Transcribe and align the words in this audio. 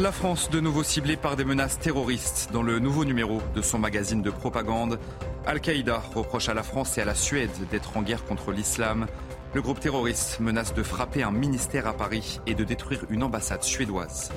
La 0.00 0.12
France 0.12 0.48
de 0.48 0.60
nouveau 0.60 0.82
ciblée 0.82 1.18
par 1.18 1.36
des 1.36 1.44
menaces 1.44 1.78
terroristes. 1.78 2.48
Dans 2.54 2.62
le 2.62 2.78
nouveau 2.78 3.04
numéro 3.04 3.42
de 3.54 3.60
son 3.60 3.78
magazine 3.78 4.22
de 4.22 4.30
propagande, 4.30 4.98
Al-Qaïda 5.44 6.02
reproche 6.14 6.48
à 6.48 6.54
la 6.54 6.62
France 6.62 6.96
et 6.96 7.02
à 7.02 7.04
la 7.04 7.14
Suède 7.14 7.50
d'être 7.70 7.98
en 7.98 8.02
guerre 8.02 8.24
contre 8.24 8.50
l'islam. 8.50 9.06
Le 9.52 9.60
groupe 9.60 9.78
terroriste 9.78 10.40
menace 10.40 10.72
de 10.72 10.82
frapper 10.82 11.22
un 11.22 11.32
ministère 11.32 11.86
à 11.86 11.92
Paris 11.92 12.40
et 12.46 12.54
de 12.54 12.64
détruire 12.64 13.04
une 13.10 13.22
ambassade 13.22 13.62
suédoise. 13.62 14.32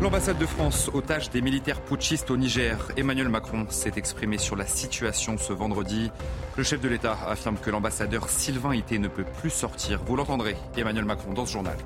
L'ambassade 0.00 0.38
de 0.38 0.46
France, 0.46 0.90
otage 0.94 1.30
des 1.30 1.42
militaires 1.42 1.80
putschistes 1.80 2.30
au 2.30 2.36
Niger, 2.36 2.86
Emmanuel 2.96 3.30
Macron 3.30 3.66
s'est 3.68 3.94
exprimé 3.96 4.38
sur 4.38 4.54
la 4.54 4.66
situation 4.66 5.38
ce 5.38 5.52
vendredi. 5.52 6.12
Le 6.56 6.62
chef 6.62 6.80
de 6.80 6.88
l'État 6.88 7.18
affirme 7.26 7.56
que 7.56 7.70
l'ambassadeur 7.70 8.28
Sylvain 8.28 8.76
Ité 8.76 9.00
ne 9.00 9.08
peut 9.08 9.26
plus 9.40 9.50
sortir. 9.50 10.04
Vous 10.06 10.14
l'entendrez, 10.14 10.54
Emmanuel 10.76 11.04
Macron, 11.04 11.32
dans 11.32 11.46
ce 11.46 11.52
journal. 11.54 11.76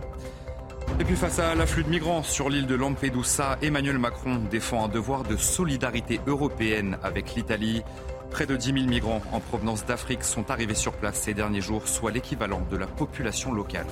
Et 0.98 1.04
puis 1.04 1.16
face 1.16 1.38
à 1.38 1.54
l'afflux 1.54 1.84
de 1.84 1.90
migrants 1.90 2.22
sur 2.22 2.48
l'île 2.48 2.66
de 2.66 2.74
Lampedusa, 2.74 3.58
Emmanuel 3.60 3.98
Macron 3.98 4.36
défend 4.50 4.84
un 4.84 4.88
devoir 4.88 5.24
de 5.24 5.36
solidarité 5.36 6.20
européenne 6.26 6.98
avec 7.02 7.34
l'Italie. 7.34 7.82
Près 8.30 8.46
de 8.46 8.56
10 8.56 8.72
000 8.72 8.86
migrants 8.86 9.22
en 9.32 9.40
provenance 9.40 9.84
d'Afrique 9.84 10.24
sont 10.24 10.50
arrivés 10.50 10.74
sur 10.74 10.92
place 10.92 11.20
ces 11.20 11.34
derniers 11.34 11.60
jours, 11.60 11.86
soit 11.86 12.12
l'équivalent 12.12 12.62
de 12.70 12.76
la 12.76 12.86
population 12.86 13.52
locale. 13.52 13.86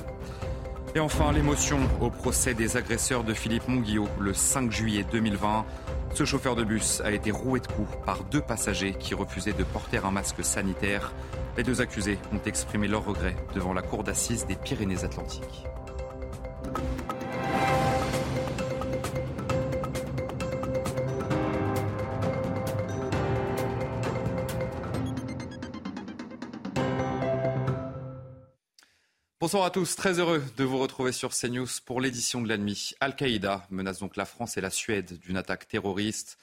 Et 0.96 1.00
enfin, 1.00 1.32
l'émotion 1.32 1.78
au 2.00 2.08
procès 2.08 2.54
des 2.54 2.76
agresseurs 2.76 3.24
de 3.24 3.34
Philippe 3.34 3.66
Monguillot 3.66 4.08
le 4.20 4.32
5 4.32 4.70
juillet 4.70 5.04
2020. 5.10 5.66
Ce 6.14 6.24
chauffeur 6.24 6.54
de 6.54 6.62
bus 6.62 7.02
a 7.04 7.10
été 7.10 7.32
roué 7.32 7.58
de 7.58 7.66
coups 7.66 7.90
par 8.06 8.22
deux 8.24 8.40
passagers 8.40 8.94
qui 8.94 9.14
refusaient 9.14 9.52
de 9.52 9.64
porter 9.64 9.98
un 9.98 10.12
masque 10.12 10.44
sanitaire. 10.44 11.12
Les 11.56 11.64
deux 11.64 11.80
accusés 11.80 12.18
ont 12.32 12.40
exprimé 12.46 12.86
leur 12.86 13.04
regret 13.04 13.34
devant 13.54 13.74
la 13.74 13.82
cour 13.82 14.04
d'assises 14.04 14.46
des 14.46 14.54
Pyrénées-Atlantiques. 14.54 15.66
Bonsoir 29.54 29.68
à 29.68 29.70
tous, 29.70 29.94
très 29.94 30.18
heureux 30.18 30.42
de 30.56 30.64
vous 30.64 30.78
retrouver 30.78 31.12
sur 31.12 31.30
CNews 31.30 31.68
pour 31.84 32.00
l'édition 32.00 32.40
de 32.40 32.56
nuit. 32.56 32.92
Al-Qaïda 32.98 33.68
menace 33.70 34.00
donc 34.00 34.16
la 34.16 34.24
France 34.24 34.56
et 34.56 34.60
la 34.60 34.68
Suède 34.68 35.16
d'une 35.20 35.36
attaque 35.36 35.68
terroriste. 35.68 36.38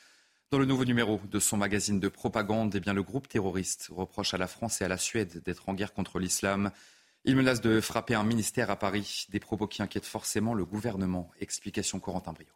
Dans 0.50 0.58
le 0.58 0.64
nouveau 0.64 0.86
numéro 0.86 1.20
de 1.30 1.40
son 1.42 1.58
magazine 1.58 2.00
de 2.00 2.08
propagande, 2.08 2.74
eh 2.74 2.80
bien, 2.80 2.94
le 2.94 3.04
groupe 3.04 3.28
terroriste 3.28 3.90
reproche 3.92 4.34
à 4.34 4.38
la 4.38 4.48
France 4.48 4.80
et 4.80 4.86
à 4.86 4.88
la 4.88 4.98
Suède 4.98 5.44
d'être 5.44 5.68
en 5.68 5.74
guerre 5.74 5.92
contre 5.92 6.20
l'islam. 6.20 6.72
Il 7.26 7.36
menace 7.36 7.60
de 7.60 7.82
frapper 7.82 8.16
un 8.16 8.24
ministère 8.24 8.72
à 8.72 8.78
Paris, 8.78 9.26
des 9.28 9.42
propos 9.42 9.68
qui 9.68 9.82
inquiètent 9.82 10.06
forcément 10.06 10.54
le 10.54 10.64
gouvernement. 10.64 11.32
Explication 11.42 12.00
Corentin 12.00 12.32
Brio. 12.32 12.48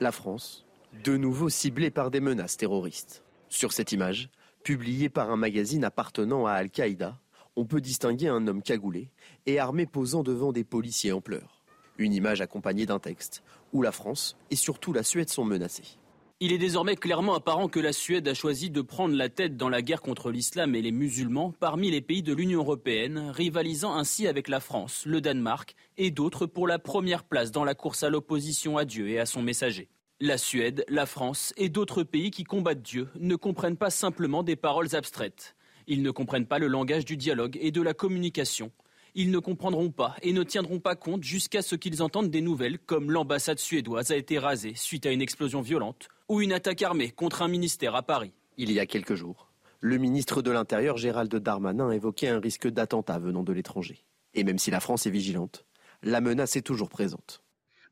La 0.00 0.10
France, 0.10 0.64
de 1.04 1.18
nouveau 1.18 1.50
ciblée 1.50 1.90
par 1.90 2.10
des 2.10 2.20
menaces 2.20 2.56
terroristes. 2.56 3.24
Sur 3.50 3.74
cette 3.74 3.92
image, 3.92 4.30
publiée 4.62 5.10
par 5.10 5.30
un 5.30 5.36
magazine 5.36 5.84
appartenant 5.84 6.46
à 6.46 6.52
Al-Qaïda, 6.52 7.20
on 7.56 7.64
peut 7.64 7.80
distinguer 7.80 8.28
un 8.28 8.46
homme 8.46 8.62
cagoulé 8.62 9.10
et 9.46 9.58
armé 9.58 9.86
posant 9.86 10.22
devant 10.22 10.52
des 10.52 10.64
policiers 10.64 11.12
en 11.12 11.20
pleurs. 11.20 11.62
Une 11.98 12.12
image 12.12 12.40
accompagnée 12.40 12.86
d'un 12.86 12.98
texte 12.98 13.42
où 13.72 13.82
la 13.82 13.92
France 13.92 14.36
et 14.50 14.56
surtout 14.56 14.92
la 14.92 15.02
Suède 15.02 15.28
sont 15.28 15.44
menacées. 15.44 15.98
Il 16.40 16.52
est 16.52 16.58
désormais 16.58 16.96
clairement 16.96 17.34
apparent 17.34 17.68
que 17.68 17.78
la 17.78 17.92
Suède 17.92 18.26
a 18.26 18.34
choisi 18.34 18.68
de 18.68 18.82
prendre 18.82 19.14
la 19.14 19.28
tête 19.28 19.56
dans 19.56 19.68
la 19.68 19.82
guerre 19.82 20.02
contre 20.02 20.32
l'islam 20.32 20.74
et 20.74 20.82
les 20.82 20.90
musulmans 20.90 21.54
parmi 21.60 21.92
les 21.92 22.00
pays 22.00 22.24
de 22.24 22.34
l'Union 22.34 22.60
européenne, 22.60 23.30
rivalisant 23.30 23.94
ainsi 23.94 24.26
avec 24.26 24.48
la 24.48 24.58
France, 24.58 25.04
le 25.06 25.20
Danemark 25.20 25.76
et 25.96 26.10
d'autres 26.10 26.46
pour 26.46 26.66
la 26.66 26.80
première 26.80 27.22
place 27.22 27.52
dans 27.52 27.64
la 27.64 27.76
course 27.76 28.02
à 28.02 28.10
l'opposition 28.10 28.76
à 28.76 28.84
Dieu 28.84 29.08
et 29.08 29.20
à 29.20 29.26
son 29.26 29.42
messager. 29.42 29.88
La 30.20 30.36
Suède, 30.36 30.84
la 30.88 31.06
France 31.06 31.54
et 31.56 31.68
d'autres 31.68 32.02
pays 32.02 32.32
qui 32.32 32.42
combattent 32.42 32.82
Dieu 32.82 33.08
ne 33.20 33.36
comprennent 33.36 33.76
pas 33.76 33.90
simplement 33.90 34.42
des 34.42 34.56
paroles 34.56 34.96
abstraites. 34.96 35.54
Ils 35.86 36.02
ne 36.02 36.10
comprennent 36.10 36.46
pas 36.46 36.58
le 36.58 36.66
langage 36.66 37.04
du 37.04 37.16
dialogue 37.16 37.58
et 37.60 37.70
de 37.70 37.82
la 37.82 37.94
communication. 37.94 38.72
Ils 39.14 39.30
ne 39.30 39.38
comprendront 39.38 39.90
pas 39.90 40.16
et 40.22 40.32
ne 40.32 40.42
tiendront 40.42 40.80
pas 40.80 40.96
compte 40.96 41.22
jusqu'à 41.22 41.62
ce 41.62 41.76
qu'ils 41.76 42.02
entendent 42.02 42.30
des 42.30 42.40
nouvelles 42.40 42.78
comme 42.78 43.12
l'ambassade 43.12 43.58
suédoise 43.60 44.10
a 44.10 44.16
été 44.16 44.38
rasée 44.38 44.72
suite 44.74 45.06
à 45.06 45.12
une 45.12 45.22
explosion 45.22 45.60
violente 45.60 46.08
ou 46.28 46.40
une 46.40 46.52
attaque 46.52 46.82
armée 46.82 47.10
contre 47.10 47.42
un 47.42 47.48
ministère 47.48 47.94
à 47.94 48.02
Paris. 48.02 48.32
Il 48.56 48.72
y 48.72 48.80
a 48.80 48.86
quelques 48.86 49.14
jours, 49.14 49.52
le 49.78 49.98
ministre 49.98 50.42
de 50.42 50.50
l'Intérieur 50.50 50.96
Gérald 50.96 51.32
Darmanin 51.36 51.90
évoquait 51.90 52.28
un 52.28 52.40
risque 52.40 52.68
d'attentat 52.68 53.18
venant 53.18 53.42
de 53.42 53.52
l'étranger. 53.52 54.04
Et 54.32 54.42
même 54.42 54.58
si 54.58 54.70
la 54.70 54.80
France 54.80 55.06
est 55.06 55.10
vigilante, 55.10 55.64
la 56.02 56.20
menace 56.20 56.56
est 56.56 56.62
toujours 56.62 56.88
présente. 56.88 57.43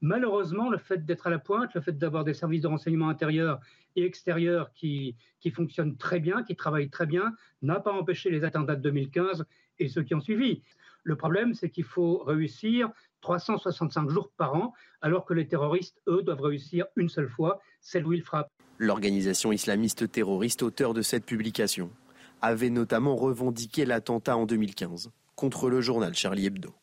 Malheureusement, 0.03 0.69
le 0.69 0.79
fait 0.79 1.07
d'être 1.07 1.29
à 1.29 1.31
la 1.31 1.39
pointe, 1.39 1.73
le 1.75 1.81
fait 1.81 1.97
d'avoir 1.97 2.25
des 2.25 2.35
services 2.35 2.63
de 2.63 2.67
renseignement 2.67 3.09
intérieur 3.09 3.61
et 3.95 4.05
extérieur 4.05 4.73
qui, 4.73 5.15
qui 5.39 5.53
fonctionnent 5.53 5.97
très 5.97 6.19
bien, 6.19 6.43
qui 6.43 6.57
travaillent 6.57 6.91
très 6.91 7.07
bien, 7.07 7.33
n'a 7.63 7.79
pas 7.79 7.93
empêché 7.93 8.29
les 8.29 8.43
attentats 8.43 8.75
de 8.75 8.83
2015 8.83 9.45
et 9.79 9.89
ceux 9.89 10.03
qui 10.03 10.17
ont 10.17 10.21
suivi. 10.21 10.63
Le 11.05 11.15
problème, 11.15 11.55
c'est 11.55 11.71
qu'il 11.71 11.85
faut 11.85 12.19
réussir 12.19 12.91
365 13.21 14.11
jours 14.11 14.33
par 14.37 14.55
an, 14.55 14.73
alors 15.03 15.25
que 15.25 15.35
les 15.35 15.47
terroristes, 15.47 16.03
eux, 16.09 16.23
doivent 16.25 16.41
réussir 16.41 16.87
une 16.97 17.09
seule 17.09 17.29
fois, 17.29 17.61
celle 17.81 18.05
où 18.05 18.13
ils 18.13 18.23
frappent. 18.23 18.51
L'organisation 18.79 19.53
islamiste 19.53 20.11
terroriste 20.11 20.65
auteur 20.65 20.95
de 20.95 21.03
cette 21.03 21.25
publication 21.25 21.91
avait 22.41 22.71
notamment 22.71 23.15
revendiqué 23.15 23.85
l'attentat 23.85 24.37
en 24.37 24.47
2015 24.47 25.13
contre 25.37 25.71
le 25.71 25.81
journal 25.81 26.15
Charlie 26.15 26.47
Hebdo. 26.47 26.75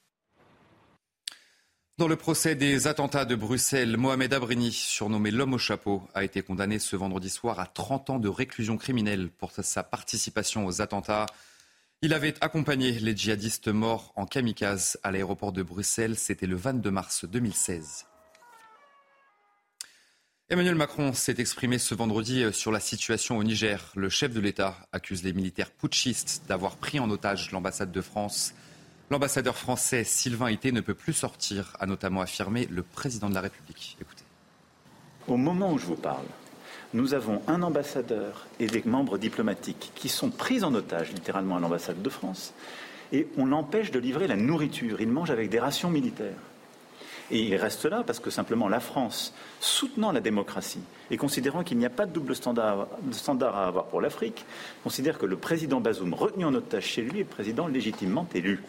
Dans 2.00 2.08
le 2.08 2.16
procès 2.16 2.56
des 2.56 2.88
attentats 2.88 3.26
de 3.26 3.36
Bruxelles, 3.36 3.98
Mohamed 3.98 4.34
Abrini, 4.34 4.72
surnommé 4.72 5.32
l'homme 5.32 5.56
au 5.56 5.58
chapeau, 5.58 6.02
a 6.14 6.24
été 6.24 6.42
condamné 6.42 6.80
ce 6.80 6.96
vendredi 6.96 7.30
soir 7.30 7.60
à 7.60 7.66
30 7.66 8.10
ans 8.10 8.20
de 8.20 8.30
réclusion 8.30 8.78
criminelle 8.78 9.28
pour 9.28 9.52
sa 9.52 9.84
participation 9.84 10.66
aux 10.66 10.82
attentats. 10.82 11.26
Il 12.02 12.14
avait 12.14 12.36
accompagné 12.40 12.94
les 12.94 13.18
djihadistes 13.18 13.68
morts 13.68 14.14
en 14.16 14.26
kamikaze 14.26 14.98
à 15.04 15.12
l'aéroport 15.12 15.52
de 15.52 15.62
Bruxelles. 15.62 16.16
C'était 16.16 16.48
le 16.48 16.56
22 16.56 16.90
mars 16.90 17.26
2016. 17.26 18.06
Emmanuel 20.50 20.76
Macron 20.76 21.12
s'est 21.12 21.36
exprimé 21.38 21.80
ce 21.80 21.96
vendredi 21.96 22.46
sur 22.54 22.72
la 22.72 22.80
situation 22.80 23.38
au 23.38 23.44
Niger. 23.44 23.92
Le 23.98 24.08
chef 24.08 24.32
de 24.32 24.40
l'État 24.40 24.88
accuse 24.94 25.22
les 25.26 25.34
militaires 25.34 25.72
putschistes 25.72 26.44
d'avoir 26.48 26.78
pris 26.78 26.98
en 27.02 27.10
otage 27.10 27.52
l'ambassade 27.52 27.92
de 27.92 28.02
France. 28.02 28.54
L'ambassadeur 29.10 29.58
français 29.58 30.04
Sylvain 30.04 30.52
Ité 30.52 30.72
ne 30.72 30.82
peut 30.82 30.94
plus 30.94 31.14
sortir, 31.14 31.76
a 31.80 31.88
notamment 31.88 32.22
affirmé 32.22 32.68
le 32.70 32.84
président 32.84 33.28
de 33.28 33.34
la 33.34 33.42
République. 33.42 33.98
Écoutez. 34.00 34.24
Au 35.28 35.36
moment 35.36 35.74
où 35.74 35.80
je 35.80 35.88
vous 35.88 35.96
parle, 35.96 36.26
nous 36.94 37.16
avons 37.16 37.42
un 37.48 37.64
ambassadeur 37.64 38.46
et 38.60 38.68
des 38.68 38.84
membres 38.86 39.18
diplomatiques 39.18 39.92
qui 39.96 40.10
sont 40.10 40.30
pris 40.30 40.64
en 40.64 40.76
otage 40.76 41.12
littéralement 41.12 41.56
à 41.56 41.60
l'ambassade 41.60 42.04
de 42.04 42.10
France 42.10 42.54
et 43.12 43.28
on 43.36 43.48
l'empêche 43.48 43.90
de 43.90 43.98
livrer 43.98 44.28
la 44.28 44.36
nourriture. 44.36 45.02
Il 45.02 45.10
mange 45.10 45.32
avec 45.32 45.50
des 45.50 45.60
rations 45.60 45.90
militaires. 45.90 46.38
Et 47.32 47.42
il 47.44 47.56
reste 47.56 47.86
là 47.86 48.04
parce 48.06 48.20
que 48.20 48.30
simplement 48.30 48.68
la 48.68 48.80
France, 48.80 49.34
soutenant 49.60 50.12
la 50.12 50.20
démocratie 50.20 50.82
et 51.10 51.18
considérant 51.18 51.64
qu'il 51.64 51.78
n'y 51.78 51.86
a 51.86 51.92
pas 51.92 52.06
de 52.06 52.12
double 52.12 52.36
standard, 52.36 52.88
standard 53.12 53.56
à 53.56 53.68
avoir 53.68 53.86
pour 53.86 54.02
l'Afrique, 54.02 54.46
considère 54.84 55.18
que 55.18 55.28
le 55.28 55.38
président 55.38 55.80
Bazoum, 55.80 56.14
retenu 56.14 56.46
en 56.46 56.54
otage 56.54 56.86
chez 56.86 57.02
lui, 57.02 57.20
est 57.20 57.24
président 57.24 57.68
légitimement 57.68 58.28
élu. 58.34 58.62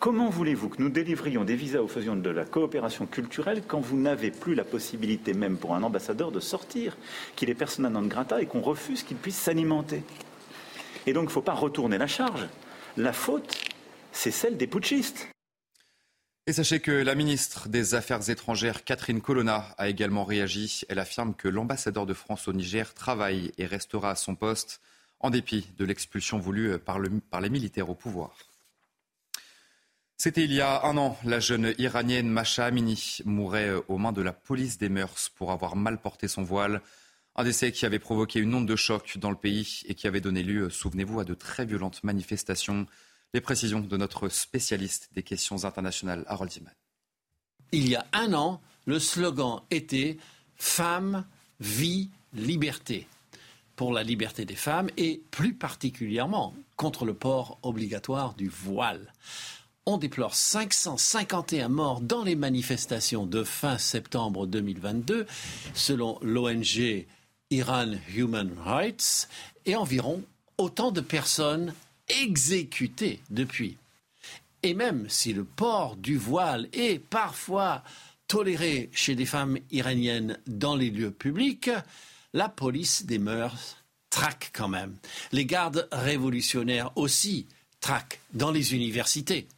Comment 0.00 0.30
voulez-vous 0.30 0.70
que 0.70 0.80
nous 0.80 0.88
délivrions 0.88 1.44
des 1.44 1.56
visas 1.56 1.82
ou 1.82 1.86
faisions 1.86 2.16
de 2.16 2.30
la 2.30 2.46
coopération 2.46 3.04
culturelle 3.06 3.62
quand 3.68 3.80
vous 3.80 3.98
n'avez 3.98 4.30
plus 4.30 4.54
la 4.54 4.64
possibilité 4.64 5.34
même 5.34 5.58
pour 5.58 5.74
un 5.74 5.82
ambassadeur 5.82 6.32
de 6.32 6.40
sortir, 6.40 6.96
qu'il 7.36 7.50
est 7.50 7.54
persona 7.54 7.90
non 7.90 8.06
grata 8.06 8.40
et 8.40 8.46
qu'on 8.46 8.62
refuse 8.62 9.02
qu'il 9.02 9.18
puisse 9.18 9.36
s'alimenter? 9.36 10.02
Et 11.06 11.12
donc 11.12 11.24
il 11.24 11.26
ne 11.26 11.32
faut 11.32 11.42
pas 11.42 11.52
retourner 11.52 11.98
la 11.98 12.06
charge. 12.06 12.48
La 12.96 13.12
faute, 13.12 13.54
c'est 14.10 14.30
celle 14.30 14.56
des 14.56 14.66
putschistes. 14.66 15.28
Et 16.46 16.54
sachez 16.54 16.80
que 16.80 16.92
la 16.92 17.14
ministre 17.14 17.68
des 17.68 17.94
Affaires 17.94 18.30
étrangères, 18.30 18.84
Catherine 18.84 19.20
Colonna, 19.20 19.74
a 19.76 19.90
également 19.90 20.24
réagi. 20.24 20.80
Elle 20.88 20.98
affirme 20.98 21.34
que 21.34 21.46
l'ambassadeur 21.46 22.06
de 22.06 22.14
France 22.14 22.48
au 22.48 22.54
Niger 22.54 22.94
travaille 22.94 23.52
et 23.58 23.66
restera 23.66 24.12
à 24.12 24.14
son 24.14 24.34
poste 24.34 24.80
en 25.18 25.28
dépit 25.28 25.68
de 25.76 25.84
l'expulsion 25.84 26.38
voulue 26.38 26.78
par, 26.78 26.98
par 27.28 27.42
les 27.42 27.50
militaires 27.50 27.90
au 27.90 27.94
pouvoir. 27.94 28.49
C'était 30.22 30.44
il 30.44 30.52
y 30.52 30.60
a 30.60 30.84
un 30.84 30.98
an. 30.98 31.16
La 31.24 31.40
jeune 31.40 31.74
iranienne 31.78 32.28
Masha 32.28 32.66
Amini 32.66 33.20
mourait 33.24 33.72
aux 33.88 33.96
mains 33.96 34.12
de 34.12 34.20
la 34.20 34.34
police 34.34 34.76
des 34.76 34.90
mœurs 34.90 35.30
pour 35.34 35.50
avoir 35.50 35.76
mal 35.76 35.98
porté 35.98 36.28
son 36.28 36.42
voile. 36.42 36.82
Un 37.36 37.44
décès 37.44 37.72
qui 37.72 37.86
avait 37.86 37.98
provoqué 37.98 38.38
une 38.38 38.54
onde 38.54 38.68
de 38.68 38.76
choc 38.76 39.16
dans 39.16 39.30
le 39.30 39.36
pays 39.36 39.80
et 39.86 39.94
qui 39.94 40.06
avait 40.06 40.20
donné 40.20 40.42
lieu, 40.42 40.68
souvenez-vous, 40.68 41.20
à 41.20 41.24
de 41.24 41.32
très 41.32 41.64
violentes 41.64 42.04
manifestations. 42.04 42.86
Les 43.32 43.40
précisions 43.40 43.80
de 43.80 43.96
notre 43.96 44.28
spécialiste 44.28 45.08
des 45.14 45.22
questions 45.22 45.64
internationales, 45.64 46.26
Harold 46.26 46.52
Ziman. 46.52 46.74
Il 47.72 47.88
y 47.88 47.96
a 47.96 48.04
un 48.12 48.34
an, 48.34 48.60
le 48.84 48.98
slogan 48.98 49.62
était 49.70 50.18
Femme, 50.56 51.24
vie, 51.60 52.10
liberté 52.34 53.06
pour 53.74 53.94
la 53.94 54.02
liberté 54.02 54.44
des 54.44 54.54
femmes 54.54 54.90
et 54.98 55.22
plus 55.30 55.54
particulièrement 55.54 56.54
contre 56.76 57.06
le 57.06 57.14
port 57.14 57.58
obligatoire 57.62 58.34
du 58.34 58.50
voile. 58.50 59.14
On 59.86 59.98
déplore 59.98 60.34
551 60.34 61.68
morts 61.68 62.00
dans 62.00 62.22
les 62.22 62.36
manifestations 62.36 63.26
de 63.26 63.44
fin 63.44 63.78
septembre 63.78 64.46
2022, 64.46 65.26
selon 65.74 66.18
l'ONG 66.22 67.06
Iran 67.50 67.92
Human 68.14 68.50
Rights, 68.64 69.28
et 69.66 69.76
environ 69.76 70.22
autant 70.58 70.92
de 70.92 71.00
personnes 71.00 71.74
exécutées 72.08 73.20
depuis. 73.30 73.76
Et 74.62 74.74
même 74.74 75.08
si 75.08 75.32
le 75.32 75.44
port 75.44 75.96
du 75.96 76.16
voile 76.16 76.68
est 76.72 76.98
parfois 76.98 77.82
toléré 78.28 78.90
chez 78.92 79.14
des 79.14 79.26
femmes 79.26 79.58
iraniennes 79.70 80.38
dans 80.46 80.76
les 80.76 80.90
lieux 80.90 81.10
publics, 81.10 81.70
la 82.32 82.48
police 82.48 83.06
des 83.06 83.18
mœurs 83.18 83.76
traque 84.10 84.50
quand 84.52 84.68
même. 84.68 84.96
Les 85.32 85.46
gardes 85.46 85.88
révolutionnaires 85.90 86.92
aussi 86.96 87.46
traquent 87.80 88.20
dans 88.34 88.50
les 88.50 88.74
universités. 88.74 89.48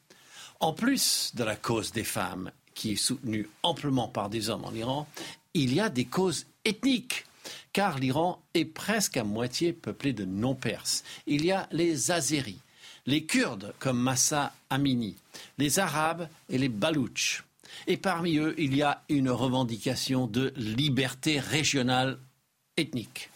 En 0.63 0.73
plus 0.73 1.33
de 1.35 1.43
la 1.43 1.57
cause 1.57 1.91
des 1.91 2.05
femmes, 2.05 2.53
qui 2.75 2.93
est 2.93 2.97
soutenue 2.97 3.49
amplement 3.65 4.07
par 4.07 4.31
des 4.31 4.49
hommes 4.49 4.65
en 4.65 4.73
Iran, 4.73 5.09
il 5.55 5.75
y 5.75 5.81
a 5.81 5.89
des 5.89 6.05
causes 6.05 6.47
ethniques 6.65 7.27
car 7.73 7.99
l'Iran 7.99 8.41
est 8.55 8.65
presque 8.65 9.17
à 9.17 9.25
moitié 9.25 9.73
peuplé 9.73 10.13
de 10.13 10.25
non-perses. 10.25 11.03
Il 11.27 11.45
y 11.45 11.51
a 11.51 11.69
les 11.73 12.13
Azéris, 12.13 12.61
les 13.07 13.25
Kurdes 13.25 13.75
comme 13.81 13.99
Massa 13.99 14.55
Amini, 14.71 15.17
les 15.59 15.81
Arabes 15.81 16.29
et 16.49 16.59
les 16.59 16.69
Balouches. 16.69 17.43
Et 17.89 17.97
parmi 17.97 18.37
eux, 18.37 18.55
il 18.57 18.77
y 18.77 18.83
a 18.83 19.03
une 19.09 19.31
revendication 19.31 20.29
de 20.29 20.53
liberté 20.57 21.41
régionale 21.41 22.21
ethnique. 22.77 23.31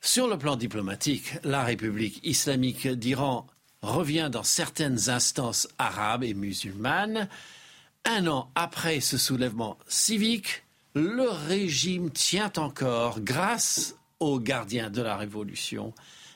Sur 0.00 0.26
le 0.26 0.36
plan 0.36 0.56
diplomatique, 0.56 1.34
la 1.44 1.62
République 1.62 2.18
islamique 2.24 2.88
d'Iran 2.88 3.46
revient 3.82 4.30
dans 4.32 4.44
certaines 4.44 5.10
instances 5.10 5.68
arabes 5.78 6.24
et 6.24 6.34
musulmanes. 6.34 7.28
Un 8.04 8.26
an 8.26 8.50
après 8.54 9.00
ce 9.00 9.18
soulèvement 9.18 9.78
civique, 9.86 10.64
le 10.94 11.28
régime 11.28 12.10
tient 12.10 12.52
encore 12.56 13.20
grâce 13.20 13.96
aux 14.20 14.38
gardiens 14.38 14.90
de 14.90 15.02
la 15.02 15.16
Révolution, 15.16 15.92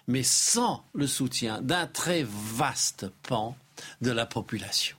mais 0.09 0.23
sans 0.23 0.85
le 0.95 1.07
soutien 1.07 1.61
d'un 1.61 1.87
très 1.87 2.25
vaste 2.27 3.09
pan 3.23 3.57
de 4.01 4.11
la 4.11 4.27
population. 4.27 4.97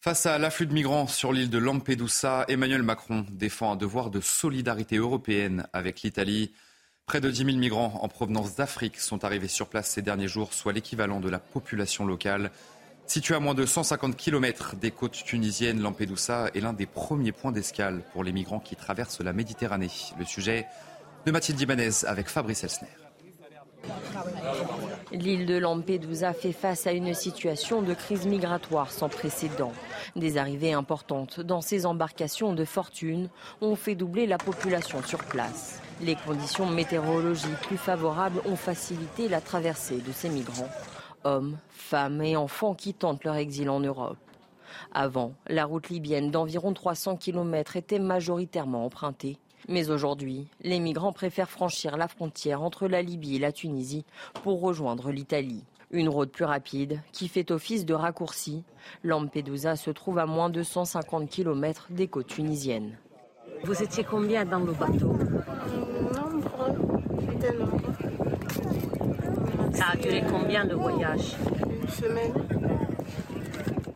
Face 0.00 0.26
à 0.26 0.38
l'afflux 0.38 0.66
de 0.66 0.72
migrants 0.72 1.08
sur 1.08 1.32
l'île 1.32 1.50
de 1.50 1.58
Lampedusa, 1.58 2.44
Emmanuel 2.48 2.82
Macron 2.82 3.26
défend 3.30 3.72
un 3.72 3.76
devoir 3.76 4.10
de 4.10 4.20
solidarité 4.20 4.96
européenne 4.96 5.66
avec 5.72 6.02
l'Italie. 6.02 6.52
Près 7.08 7.22
de 7.22 7.30
10 7.30 7.46
000 7.46 7.56
migrants 7.56 8.00
en 8.02 8.08
provenance 8.08 8.54
d'Afrique 8.54 9.00
sont 9.00 9.24
arrivés 9.24 9.48
sur 9.48 9.68
place 9.68 9.88
ces 9.88 10.02
derniers 10.02 10.28
jours, 10.28 10.52
soit 10.52 10.74
l'équivalent 10.74 11.20
de 11.20 11.30
la 11.30 11.38
population 11.38 12.04
locale. 12.04 12.50
Situé 13.06 13.34
à 13.34 13.40
moins 13.40 13.54
de 13.54 13.64
150 13.64 14.14
km 14.14 14.76
des 14.76 14.90
côtes 14.90 15.24
tunisiennes, 15.24 15.80
Lampedusa 15.80 16.50
est 16.54 16.60
l'un 16.60 16.74
des 16.74 16.84
premiers 16.84 17.32
points 17.32 17.50
d'escale 17.50 18.02
pour 18.12 18.24
les 18.24 18.32
migrants 18.32 18.60
qui 18.60 18.76
traversent 18.76 19.20
la 19.20 19.32
Méditerranée. 19.32 19.88
Le 20.18 20.26
sujet 20.26 20.66
de 21.24 21.32
Mathilde 21.32 21.58
Ibanez 21.58 22.04
avec 22.06 22.28
Fabrice 22.28 22.62
Elsner. 22.64 22.88
L'île 25.10 25.46
de 25.46 25.56
Lampedusa 25.56 26.34
fait 26.34 26.52
face 26.52 26.86
à 26.86 26.92
une 26.92 27.14
situation 27.14 27.80
de 27.80 27.94
crise 27.94 28.26
migratoire 28.26 28.90
sans 28.90 29.08
précédent. 29.08 29.72
Des 30.14 30.36
arrivées 30.36 30.74
importantes 30.74 31.40
dans 31.40 31.62
ces 31.62 31.86
embarcations 31.86 32.52
de 32.52 32.66
fortune 32.66 33.30
ont 33.62 33.76
fait 33.76 33.94
doubler 33.94 34.26
la 34.26 34.36
population 34.36 35.02
sur 35.02 35.24
place. 35.24 35.80
Les 36.00 36.14
conditions 36.14 36.66
météorologiques 36.66 37.60
plus 37.62 37.76
favorables 37.76 38.40
ont 38.46 38.56
facilité 38.56 39.28
la 39.28 39.40
traversée 39.40 39.98
de 39.98 40.12
ces 40.12 40.28
migrants. 40.28 40.68
Hommes, 41.24 41.58
femmes 41.70 42.22
et 42.22 42.36
enfants 42.36 42.74
qui 42.74 42.94
tentent 42.94 43.24
leur 43.24 43.34
exil 43.34 43.68
en 43.68 43.80
Europe. 43.80 44.16
Avant, 44.92 45.32
la 45.48 45.64
route 45.64 45.88
libyenne 45.88 46.30
d'environ 46.30 46.72
300 46.72 47.16
km 47.16 47.76
était 47.76 47.98
majoritairement 47.98 48.84
empruntée. 48.84 49.38
Mais 49.68 49.90
aujourd'hui, 49.90 50.46
les 50.62 50.78
migrants 50.78 51.12
préfèrent 51.12 51.50
franchir 51.50 51.96
la 51.96 52.06
frontière 52.06 52.62
entre 52.62 52.86
la 52.86 53.02
Libye 53.02 53.36
et 53.36 53.40
la 53.40 53.50
Tunisie 53.50 54.04
pour 54.44 54.60
rejoindre 54.60 55.10
l'Italie. 55.10 55.64
Une 55.90 56.08
route 56.08 56.30
plus 56.30 56.44
rapide 56.44 57.00
qui 57.12 57.26
fait 57.26 57.50
office 57.50 57.86
de 57.86 57.94
raccourci. 57.94 58.62
Lampedusa 59.02 59.74
se 59.74 59.90
trouve 59.90 60.18
à 60.18 60.26
moins 60.26 60.50
de 60.50 60.62
150 60.62 61.28
km 61.28 61.88
des 61.90 62.06
côtes 62.06 62.28
tunisiennes. 62.28 62.96
Vous 63.64 63.82
étiez 63.82 64.04
combien 64.04 64.44
dans 64.44 64.60
le 64.60 64.72
bateau? 64.72 65.16
Ça 69.74 69.86
a 69.92 69.96
duré 69.96 70.22
combien 70.28 70.64
le 70.64 70.74
voyage 70.74 71.36
Une 71.70 71.88
semaine. 71.88 72.32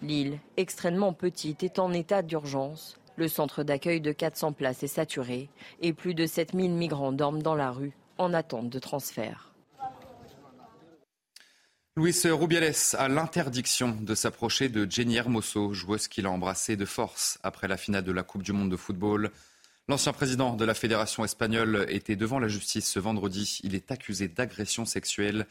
L'île, 0.02 0.38
extrêmement 0.56 1.12
petite, 1.12 1.62
est 1.62 1.78
en 1.78 1.92
état 1.92 2.22
d'urgence. 2.22 2.98
Le 3.16 3.28
centre 3.28 3.62
d'accueil 3.62 4.00
de 4.00 4.12
400 4.12 4.52
places 4.52 4.82
est 4.82 4.88
saturé 4.88 5.48
et 5.80 5.92
plus 5.92 6.14
de 6.14 6.26
7000 6.26 6.72
migrants 6.72 7.12
dorment 7.12 7.42
dans 7.42 7.54
la 7.54 7.70
rue 7.70 7.92
en 8.18 8.32
attente 8.32 8.70
de 8.70 8.78
transfert. 8.78 9.52
Luis 11.94 12.16
Rubiales 12.24 12.72
a 12.94 13.08
l'interdiction 13.08 13.98
de 14.00 14.14
s'approcher 14.14 14.70
de 14.70 14.90
Jenny 14.90 15.16
Hermoso, 15.16 15.74
joueuse 15.74 16.08
qu'il 16.08 16.24
a 16.24 16.30
embrassée 16.30 16.74
de 16.76 16.86
force 16.86 17.38
après 17.42 17.68
la 17.68 17.76
finale 17.76 18.04
de 18.04 18.12
la 18.12 18.22
Coupe 18.22 18.42
du 18.42 18.52
Monde 18.52 18.70
de 18.70 18.76
football. 18.76 19.30
L'ancien 19.88 20.12
président 20.12 20.54
de 20.54 20.64
la 20.64 20.74
Fédération 20.74 21.24
espagnole 21.24 21.86
était 21.88 22.14
devant 22.14 22.38
la 22.38 22.46
justice 22.46 22.88
ce 22.88 23.00
vendredi. 23.00 23.60
Il 23.64 23.74
est 23.74 23.90
accusé 23.90 24.28
d'agression 24.28 24.84
sexuelle. 24.84 25.46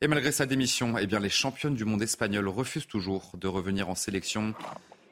Et 0.00 0.08
malgré 0.08 0.32
sa 0.32 0.46
démission, 0.46 0.98
eh 0.98 1.06
les 1.06 1.30
championnes 1.30 1.76
du 1.76 1.84
monde 1.84 2.02
espagnol 2.02 2.48
refusent 2.48 2.88
toujours 2.88 3.32
de 3.34 3.46
revenir 3.46 3.88
en 3.88 3.94
sélection. 3.94 4.54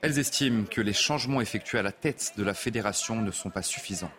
Elles 0.03 0.19
estiment 0.19 0.65
que 0.65 0.81
les 0.81 0.93
changements 0.93 1.41
effectués 1.41 1.79
à 1.79 1.83
la 1.83 1.93
tête 1.93 2.35
de 2.37 2.43
la 2.43 2.55
fédération 2.55 3.23
ne 3.23 3.31
sont 3.31 3.51
pas 3.51 3.63
suffisants. 3.63 4.13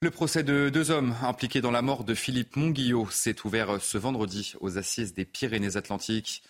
Le 0.00 0.10
procès 0.10 0.44
de 0.44 0.68
deux 0.68 0.90
hommes 0.90 1.14
impliqués 1.22 1.60
dans 1.60 1.70
la 1.70 1.82
mort 1.82 2.04
de 2.04 2.14
Philippe 2.14 2.56
Monguillot 2.56 3.08
s'est 3.10 3.44
ouvert 3.44 3.80
ce 3.80 3.98
vendredi 3.98 4.54
aux 4.60 4.78
assises 4.78 5.14
des 5.14 5.24
Pyrénées-Atlantiques. 5.24 6.42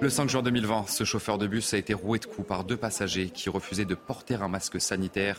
Le 0.00 0.10
5 0.10 0.28
juin 0.28 0.42
2020, 0.42 0.88
ce 0.88 1.02
chauffeur 1.02 1.38
de 1.38 1.48
bus 1.48 1.74
a 1.74 1.76
été 1.76 1.92
roué 1.92 2.20
de 2.20 2.26
coups 2.26 2.46
par 2.46 2.62
deux 2.62 2.76
passagers 2.76 3.30
qui 3.30 3.48
refusaient 3.48 3.84
de 3.84 3.96
porter 3.96 4.36
un 4.36 4.48
masque 4.48 4.80
sanitaire. 4.80 5.38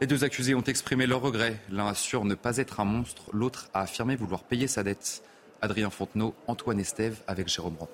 Les 0.00 0.06
deux 0.06 0.24
accusés 0.24 0.54
ont 0.54 0.62
exprimé 0.62 1.06
leur 1.06 1.20
regret. 1.20 1.60
L'un 1.70 1.86
assure 1.86 2.24
ne 2.24 2.34
pas 2.34 2.56
être 2.56 2.80
un 2.80 2.84
monstre, 2.84 3.24
l'autre 3.32 3.68
a 3.74 3.82
affirmé 3.82 4.16
vouloir 4.16 4.44
payer 4.44 4.66
sa 4.66 4.82
dette. 4.82 5.22
Adrien 5.60 5.90
Fontenot, 5.90 6.34
Antoine 6.46 6.80
Estève 6.80 7.22
avec 7.26 7.48
Jérôme 7.48 7.74
Brandt. 7.74 7.92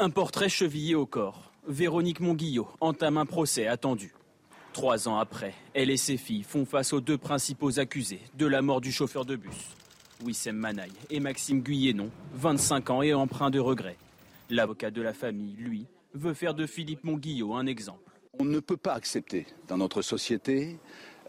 Un 0.00 0.10
portrait 0.10 0.48
chevillé 0.48 0.94
au 0.94 1.06
corps. 1.06 1.52
Véronique 1.68 2.20
Monguillot 2.20 2.68
entame 2.80 3.18
un 3.18 3.26
procès 3.26 3.66
attendu. 3.68 4.12
Trois 4.72 5.08
ans 5.08 5.18
après, 5.18 5.54
elle 5.74 5.90
et 5.90 5.96
ses 5.96 6.16
filles 6.16 6.42
font 6.42 6.64
face 6.64 6.92
aux 6.92 7.00
deux 7.00 7.18
principaux 7.18 7.78
accusés 7.78 8.20
de 8.36 8.46
la 8.46 8.62
mort 8.62 8.80
du 8.80 8.92
chauffeur 8.92 9.24
de 9.24 9.36
bus. 9.36 9.76
Wissem 10.24 10.56
Manaï 10.56 10.90
et 11.08 11.20
Maxime 11.20 11.60
Guyénon, 11.60 12.10
25 12.34 12.90
ans 12.90 13.02
et 13.02 13.14
empreint 13.14 13.50
de 13.50 13.58
regret. 13.58 13.96
L'avocat 14.50 14.90
de 14.90 15.00
la 15.00 15.12
famille, 15.12 15.54
lui, 15.56 15.86
veut 16.12 16.34
faire 16.34 16.54
de 16.54 16.66
Philippe 16.66 17.04
Monguillot 17.04 17.54
un 17.54 17.66
exemple. 17.66 18.10
On 18.40 18.44
ne 18.44 18.58
peut 18.58 18.76
pas 18.76 18.94
accepter 18.94 19.46
dans 19.68 19.78
notre 19.78 20.02
société 20.02 20.78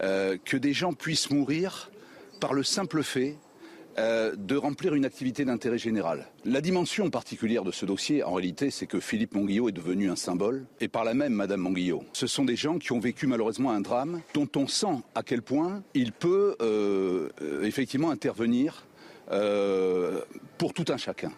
euh, 0.01 0.37
que 0.43 0.57
des 0.57 0.73
gens 0.73 0.93
puissent 0.93 1.29
mourir 1.29 1.91
par 2.39 2.53
le 2.53 2.63
simple 2.63 3.03
fait 3.03 3.37
euh, 3.99 4.35
de 4.35 4.55
remplir 4.55 4.95
une 4.95 5.05
activité 5.05 5.45
d'intérêt 5.45 5.77
général. 5.77 6.25
La 6.45 6.61
dimension 6.61 7.11
particulière 7.11 7.63
de 7.63 7.71
ce 7.71 7.85
dossier, 7.85 8.23
en 8.23 8.33
réalité, 8.33 8.71
c'est 8.71 8.87
que 8.87 8.99
Philippe 8.99 9.35
Monguillot 9.35 9.69
est 9.69 9.73
devenu 9.73 10.09
un 10.09 10.15
symbole, 10.15 10.65
et 10.79 10.87
par 10.87 11.03
la 11.03 11.13
même 11.13 11.33
Madame 11.33 11.59
Monguillot. 11.59 12.03
Ce 12.13 12.25
sont 12.25 12.45
des 12.45 12.55
gens 12.55 12.79
qui 12.79 12.91
ont 12.91 12.99
vécu 12.99 13.27
malheureusement 13.27 13.69
un 13.69 13.81
drame 13.81 14.21
dont 14.33 14.49
on 14.55 14.65
sent 14.65 14.97
à 15.13 15.21
quel 15.21 15.43
point 15.43 15.83
il 15.93 16.11
peut 16.11 16.55
euh, 16.61 17.29
effectivement 17.61 18.09
intervenir 18.09 18.87
pour 20.57 20.73
tout 20.73 20.83
un 20.89 20.97
chacun. 20.97 21.31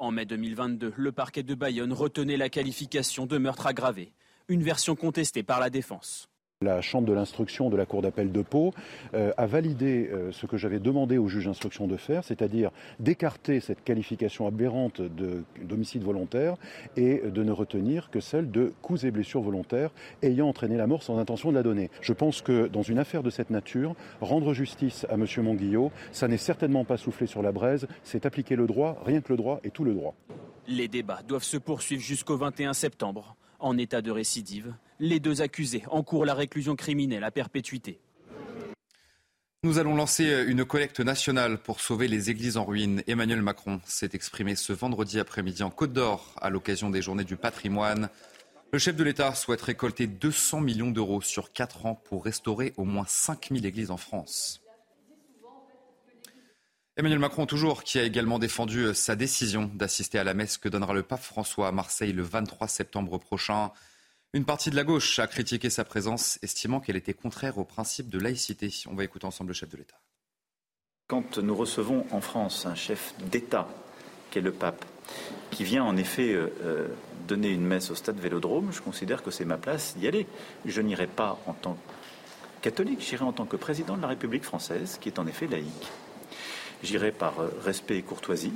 En 0.00 0.12
mai 0.12 0.24
2022, 0.24 0.94
le 0.96 1.12
parquet 1.12 1.42
de 1.42 1.54
Bayonne 1.54 1.92
retenait 1.92 2.38
la 2.38 2.48
qualification 2.48 3.26
de 3.26 3.36
meurtre 3.36 3.66
aggravé, 3.66 4.14
une 4.48 4.62
version 4.62 4.96
contestée 4.96 5.42
par 5.42 5.60
la 5.60 5.68
défense. 5.68 6.29
La 6.62 6.82
Chambre 6.82 7.08
de 7.08 7.14
l'instruction 7.14 7.70
de 7.70 7.76
la 7.78 7.86
Cour 7.86 8.02
d'appel 8.02 8.32
de 8.32 8.42
Pau 8.42 8.74
euh, 9.14 9.32
a 9.38 9.46
validé 9.46 10.10
euh, 10.12 10.30
ce 10.30 10.44
que 10.44 10.58
j'avais 10.58 10.78
demandé 10.78 11.16
au 11.16 11.26
juge 11.26 11.46
d'instruction 11.46 11.86
de 11.86 11.96
faire, 11.96 12.22
c'est-à-dire 12.22 12.70
d'écarter 12.98 13.60
cette 13.60 13.82
qualification 13.82 14.46
aberrante 14.46 15.00
d'homicide 15.62 16.02
volontaire 16.02 16.56
et 16.98 17.22
de 17.24 17.42
ne 17.42 17.50
retenir 17.50 18.10
que 18.10 18.20
celle 18.20 18.50
de 18.50 18.74
coups 18.82 19.04
et 19.04 19.10
blessures 19.10 19.40
volontaires 19.40 19.90
ayant 20.22 20.48
entraîné 20.48 20.76
la 20.76 20.86
mort 20.86 21.02
sans 21.02 21.16
intention 21.16 21.48
de 21.48 21.54
la 21.54 21.62
donner. 21.62 21.88
Je 22.02 22.12
pense 22.12 22.42
que 22.42 22.66
dans 22.66 22.82
une 22.82 22.98
affaire 22.98 23.22
de 23.22 23.30
cette 23.30 23.48
nature, 23.48 23.94
rendre 24.20 24.52
justice 24.52 25.06
à 25.08 25.14
M. 25.14 25.24
Monguillot, 25.38 25.90
ça 26.12 26.28
n'est 26.28 26.36
certainement 26.36 26.84
pas 26.84 26.98
souffler 26.98 27.26
sur 27.26 27.40
la 27.40 27.52
braise, 27.52 27.88
c'est 28.02 28.26
appliquer 28.26 28.54
le 28.54 28.66
droit, 28.66 29.02
rien 29.06 29.22
que 29.22 29.32
le 29.32 29.38
droit 29.38 29.60
et 29.64 29.70
tout 29.70 29.84
le 29.84 29.94
droit. 29.94 30.14
Les 30.68 30.88
débats 30.88 31.22
doivent 31.26 31.42
se 31.42 31.56
poursuivre 31.56 32.02
jusqu'au 32.02 32.36
21 32.36 32.74
septembre. 32.74 33.34
En 33.60 33.76
état 33.76 34.00
de 34.00 34.10
récidive, 34.10 34.74
les 35.00 35.20
deux 35.20 35.42
accusés 35.42 35.82
encourent 35.90 36.24
la 36.24 36.34
réclusion 36.34 36.76
criminelle 36.76 37.24
à 37.24 37.30
perpétuité. 37.30 38.00
Nous 39.62 39.78
allons 39.78 39.94
lancer 39.94 40.44
une 40.46 40.64
collecte 40.64 41.00
nationale 41.00 41.58
pour 41.58 41.80
sauver 41.80 42.08
les 42.08 42.30
églises 42.30 42.56
en 42.56 42.64
ruine. 42.64 43.02
Emmanuel 43.06 43.42
Macron 43.42 43.82
s'est 43.84 44.08
exprimé 44.14 44.56
ce 44.56 44.72
vendredi 44.72 45.20
après-midi 45.20 45.62
en 45.62 45.68
Côte 45.68 45.92
d'Or 45.92 46.34
à 46.40 46.48
l'occasion 46.48 46.88
des 46.88 47.02
journées 47.02 47.24
du 47.24 47.36
patrimoine. 47.36 48.08
Le 48.72 48.78
chef 48.78 48.96
de 48.96 49.04
l'État 49.04 49.34
souhaite 49.34 49.60
récolter 49.60 50.06
200 50.06 50.62
millions 50.62 50.90
d'euros 50.90 51.20
sur 51.20 51.52
4 51.52 51.84
ans 51.84 52.00
pour 52.04 52.24
restaurer 52.24 52.72
au 52.78 52.84
moins 52.84 53.04
5000 53.06 53.66
églises 53.66 53.90
en 53.90 53.98
France. 53.98 54.62
Emmanuel 57.00 57.18
Macron, 57.18 57.46
toujours, 57.46 57.82
qui 57.82 57.98
a 57.98 58.02
également 58.02 58.38
défendu 58.38 58.94
sa 58.94 59.16
décision 59.16 59.70
d'assister 59.72 60.18
à 60.18 60.24
la 60.24 60.34
messe 60.34 60.58
que 60.58 60.68
donnera 60.68 60.92
le 60.92 61.02
pape 61.02 61.22
François 61.22 61.68
à 61.68 61.72
Marseille 61.72 62.12
le 62.12 62.22
23 62.22 62.68
septembre 62.68 63.16
prochain. 63.16 63.70
Une 64.34 64.44
partie 64.44 64.68
de 64.68 64.76
la 64.76 64.84
gauche 64.84 65.18
a 65.18 65.26
critiqué 65.26 65.70
sa 65.70 65.82
présence, 65.84 66.38
estimant 66.42 66.78
qu'elle 66.78 66.96
était 66.96 67.14
contraire 67.14 67.56
au 67.56 67.64
principe 67.64 68.10
de 68.10 68.18
laïcité. 68.18 68.70
On 68.86 68.94
va 68.94 69.04
écouter 69.04 69.24
ensemble 69.24 69.48
le 69.48 69.54
chef 69.54 69.70
de 69.70 69.78
l'État. 69.78 69.98
Quand 71.06 71.38
nous 71.38 71.56
recevons 71.56 72.04
en 72.10 72.20
France 72.20 72.66
un 72.66 72.74
chef 72.74 73.14
d'État, 73.30 73.66
qui 74.30 74.40
est 74.40 74.42
le 74.42 74.52
pape, 74.52 74.84
qui 75.52 75.64
vient 75.64 75.84
en 75.84 75.96
effet 75.96 76.34
euh, 76.34 76.52
euh, 76.60 76.88
donner 77.26 77.48
une 77.48 77.64
messe 77.64 77.90
au 77.90 77.94
stade 77.94 78.20
Vélodrome, 78.20 78.72
je 78.72 78.82
considère 78.82 79.22
que 79.22 79.30
c'est 79.30 79.46
ma 79.46 79.56
place 79.56 79.96
d'y 79.96 80.06
aller. 80.06 80.26
Je 80.66 80.82
n'irai 80.82 81.06
pas 81.06 81.40
en 81.46 81.54
tant 81.54 81.78
que 82.58 82.60
catholique, 82.60 83.00
j'irai 83.00 83.24
en 83.24 83.32
tant 83.32 83.46
que 83.46 83.56
président 83.56 83.96
de 83.96 84.02
la 84.02 84.08
République 84.08 84.44
française, 84.44 84.98
qui 85.00 85.08
est 85.08 85.18
en 85.18 85.26
effet 85.26 85.46
laïque. 85.46 85.88
J'irai 86.82 87.12
par 87.12 87.40
euh, 87.40 87.48
respect 87.64 87.98
et 87.98 88.02
courtoisie, 88.02 88.52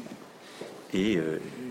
et 0.93 1.19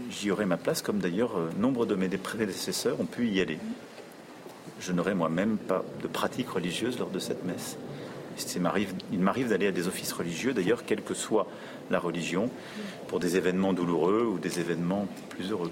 j'y 0.10 0.32
aurai 0.32 0.46
ma 0.46 0.58
place, 0.58 0.82
comme 0.82 1.00
d'ailleurs 1.00 1.32
nombre 1.58 1.86
de 1.86 1.96
mes 1.96 2.10
prédécesseurs 2.10 3.00
ont 3.00 3.06
pu 3.06 3.30
y 3.30 3.40
aller 3.40 3.58
je 4.80 4.92
n'aurai 4.92 5.14
moi-même 5.14 5.58
pas 5.58 5.84
de 6.02 6.08
pratique 6.08 6.50
religieuse 6.50 7.00
lors 7.00 7.10
de 7.10 7.20
cette 7.20 7.44
messe. 7.46 7.78
Il 8.56 9.20
m'arrive 9.20 9.48
d'aller 9.48 9.68
à 9.68 9.72
des 9.72 9.88
offices 9.88 10.12
religieux, 10.12 10.54
d'ailleurs, 10.54 10.86
quelle 10.86 11.04
que 11.04 11.14
soit 11.14 11.48
la 11.90 12.00
religion, 12.00 12.50
pour 13.08 13.20
des 13.20 13.38
événements 13.38 13.74
douloureux 13.74 14.26
ou 14.26 14.40
des 14.40 14.60
événements 14.60 15.08
plus 15.30 15.52
heureux. 15.52 15.72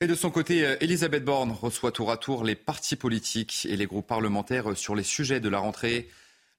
Et 0.00 0.06
de 0.06 0.14
son 0.14 0.30
côté, 0.30 0.76
Elisabeth 0.80 1.24
Borne 1.24 1.52
reçoit 1.52 1.92
tour 1.92 2.10
à 2.10 2.16
tour 2.16 2.42
les 2.42 2.56
partis 2.56 2.96
politiques 2.96 3.66
et 3.70 3.76
les 3.76 3.86
groupes 3.86 4.06
parlementaires 4.06 4.76
sur 4.76 4.96
les 4.96 5.04
sujets 5.04 5.38
de 5.38 5.48
la 5.48 5.58
rentrée. 5.58 6.08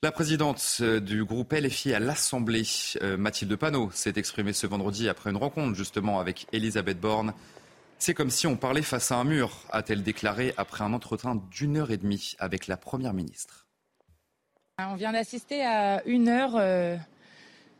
La 0.03 0.11
présidente 0.11 0.81
du 0.81 1.23
groupe 1.23 1.53
LFI 1.53 1.93
à 1.93 1.99
l'Assemblée, 1.99 2.63
euh, 3.01 3.15
Mathilde 3.15 3.55
Panot, 3.55 3.89
s'est 3.93 4.11
exprimée 4.17 4.51
ce 4.51 4.67
vendredi 4.67 5.07
après 5.07 5.29
une 5.29 5.37
rencontre 5.37 5.75
justement 5.77 6.19
avec 6.19 6.45
Elisabeth 6.51 6.99
Borne. 6.99 7.33
C'est 7.99 8.13
comme 8.13 8.29
si 8.29 8.45
on 8.45 8.57
parlait 8.57 8.81
face 8.81 9.13
à 9.13 9.15
un 9.15 9.23
mur, 9.23 9.61
a-t-elle 9.71 10.03
déclaré 10.03 10.53
après 10.57 10.83
un 10.83 10.91
entretien 10.91 11.41
d'une 11.51 11.77
heure 11.77 11.89
et 11.89 11.95
demie 11.95 12.35
avec 12.39 12.67
la 12.67 12.75
Première 12.75 13.13
ministre. 13.13 13.65
On 14.77 14.95
vient 14.95 15.13
d'assister 15.13 15.65
à 15.65 16.05
une 16.05 16.27
heure, 16.27 16.57
euh, 16.57 16.97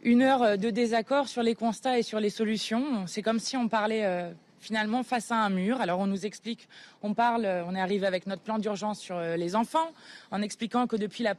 une 0.02 0.22
heure 0.22 0.58
de 0.58 0.70
désaccord 0.70 1.28
sur 1.28 1.44
les 1.44 1.56
constats 1.56 2.00
et 2.00 2.04
sur 2.04 2.22
les 2.22 2.30
solutions. 2.30 3.06
C'est 3.06 3.22
comme 3.22 3.40
si 3.40 3.58
on 3.58 3.68
parlait 3.68 4.06
euh, 4.06 4.32
finalement 4.62 5.04
face 5.04 5.30
à 5.30 5.36
un 5.36 5.50
mur. 5.50 5.82
Alors 5.82 6.00
on 6.00 6.08
nous 6.08 6.26
explique, 6.26 6.70
on 7.02 7.14
parle, 7.14 7.46
on 7.68 7.76
est 7.76 7.82
arrivé 7.82 8.08
avec 8.08 8.28
notre 8.28 8.44
plan 8.44 8.60
d'urgence 8.60 9.02
sur 9.02 9.18
euh, 9.18 9.36
les 9.36 9.58
enfants, 9.58 9.92
en 10.32 10.42
expliquant 10.42 10.88
que 10.88 10.96
depuis 10.96 11.26
la 11.26 11.36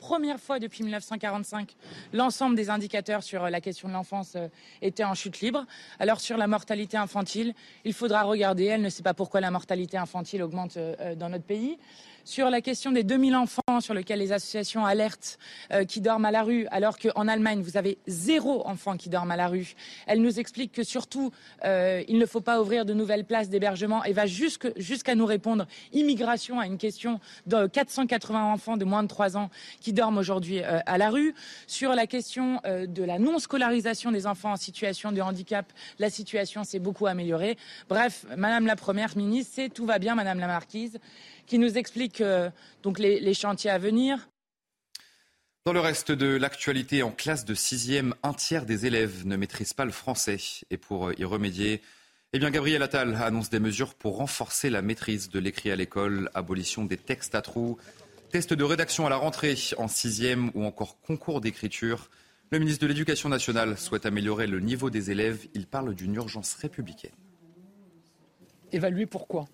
première 0.00 0.40
fois 0.40 0.58
depuis 0.58 0.82
1945, 0.82 1.76
l'ensemble 2.14 2.56
des 2.56 2.70
indicateurs 2.70 3.22
sur 3.22 3.48
la 3.48 3.60
question 3.60 3.86
de 3.86 3.92
l'enfance 3.92 4.32
euh, 4.34 4.48
étaient 4.80 5.04
en 5.04 5.14
chute 5.14 5.40
libre. 5.40 5.66
Alors 5.98 6.20
sur 6.20 6.38
la 6.38 6.46
mortalité 6.46 6.96
infantile, 6.96 7.54
il 7.84 7.92
faudra 7.92 8.22
regarder. 8.22 8.64
Elle 8.64 8.82
ne 8.82 8.88
sait 8.88 9.02
pas 9.02 9.14
pourquoi 9.14 9.40
la 9.40 9.50
mortalité 9.50 9.98
infantile 9.98 10.42
augmente 10.42 10.78
euh, 10.78 10.96
euh, 11.00 11.14
dans 11.14 11.28
notre 11.28 11.44
pays 11.44 11.76
sur 12.24 12.50
la 12.50 12.60
question 12.60 12.92
des 12.92 13.02
2000 13.02 13.34
enfants 13.34 13.80
sur 13.80 13.94
lesquels 13.94 14.18
les 14.18 14.32
associations 14.32 14.84
alertent 14.84 15.38
euh, 15.72 15.84
qui 15.84 16.00
dorment 16.00 16.26
à 16.26 16.30
la 16.30 16.42
rue, 16.42 16.66
alors 16.70 16.98
qu'en 16.98 17.28
Allemagne, 17.28 17.60
vous 17.62 17.76
avez 17.76 17.98
zéro 18.06 18.66
enfant 18.66 18.96
qui 18.96 19.08
dorment 19.08 19.30
à 19.32 19.36
la 19.36 19.48
rue. 19.48 19.74
Elle 20.06 20.20
nous 20.20 20.38
explique 20.38 20.72
que 20.72 20.82
surtout, 20.82 21.30
euh, 21.64 22.02
il 22.08 22.18
ne 22.18 22.26
faut 22.26 22.40
pas 22.40 22.60
ouvrir 22.60 22.84
de 22.84 22.94
nouvelles 22.94 23.24
places 23.24 23.48
d'hébergement 23.48 24.04
et 24.04 24.12
va 24.12 24.26
jusqu'à 24.26 25.14
nous 25.14 25.26
répondre 25.26 25.66
immigration 25.92 26.60
à 26.60 26.66
une 26.66 26.78
question 26.78 27.20
de 27.46 27.66
480 27.66 28.52
enfants 28.52 28.76
de 28.76 28.84
moins 28.84 29.02
de 29.02 29.08
3 29.08 29.36
ans 29.36 29.50
qui 29.80 29.89
dorment 29.92 30.18
aujourd'hui 30.18 30.60
euh, 30.60 30.80
à 30.86 30.98
la 30.98 31.10
rue. 31.10 31.34
Sur 31.66 31.94
la 31.94 32.06
question 32.06 32.60
de 32.64 33.02
la 33.02 33.18
non-scolarisation 33.18 34.10
des 34.10 34.26
enfants 34.26 34.52
en 34.52 34.56
situation 34.56 35.12
de 35.12 35.20
handicap, 35.20 35.72
la 35.98 36.10
situation 36.10 36.64
s'est 36.64 36.78
beaucoup 36.78 37.06
améliorée. 37.06 37.56
Bref, 37.88 38.26
Madame 38.36 38.66
la 38.66 38.76
Première 38.76 39.16
ministre, 39.16 39.52
c'est 39.56 39.68
tout 39.68 39.86
va 39.86 39.98
bien, 39.98 40.14
Madame 40.14 40.38
la 40.38 40.46
Marquise 40.46 40.98
qui 41.50 41.58
nous 41.58 41.76
explique 41.76 42.20
euh, 42.20 42.48
donc 42.84 43.00
les, 43.00 43.34
chantiers 43.34 43.70
à 43.70 43.78
venir. 43.78 44.28
Dans 45.66 45.72
le 45.72 45.80
reste 45.80 46.12
de 46.12 46.36
l'actualité, 46.36 47.02
en 47.02 47.10
classe 47.10 47.44
de 47.44 47.54
sixième, 47.54 48.14
un 48.22 48.32
tiers 48.32 48.64
des 48.64 48.86
élèves 48.86 49.26
ne 49.26 49.34
maîtrisent 49.34 49.74
pas 49.74 49.84
le 49.84 49.90
français. 49.90 50.38
Et 50.70 50.76
pour 50.76 51.08
euh, 51.08 51.14
y 51.18 51.24
remédier, 51.24 51.82
eh 52.32 52.38
bien, 52.38 52.50
Gabriel 52.50 52.84
Attal 52.84 53.16
annonce 53.16 53.50
des 53.50 53.58
mesures 53.58 53.94
pour 53.94 54.18
renforcer 54.18 54.70
la 54.70 54.80
maîtrise 54.80 55.28
de 55.28 55.40
l'écrit 55.40 55.72
à 55.72 55.76
l'école, 55.76 56.30
abolition 56.34 56.84
des 56.84 56.96
textes 56.96 57.34
à 57.34 57.42
trous, 57.42 57.78
tests 58.30 58.54
de 58.54 58.64
rédaction 58.64 59.06
à 59.06 59.10
la 59.10 59.16
rentrée 59.16 59.56
en 59.76 59.88
sixième 59.88 60.50
ou 60.54 60.64
encore 60.64 61.00
concours 61.00 61.40
d'écriture. 61.40 62.10
Le 62.50 62.58
ministre 62.58 62.82
de 62.82 62.88
l'Éducation 62.88 63.28
nationale 63.28 63.76
souhaite 63.76 64.06
améliorer 64.06 64.46
le 64.46 64.60
niveau 64.60 64.90
des 64.90 65.10
élèves. 65.10 65.46
Il 65.54 65.66
parle 65.66 65.94
d'une 65.94 66.14
urgence 66.14 66.54
républicaine. 66.54 67.12
Évaluer 68.72 69.06
pourquoi 69.06 69.46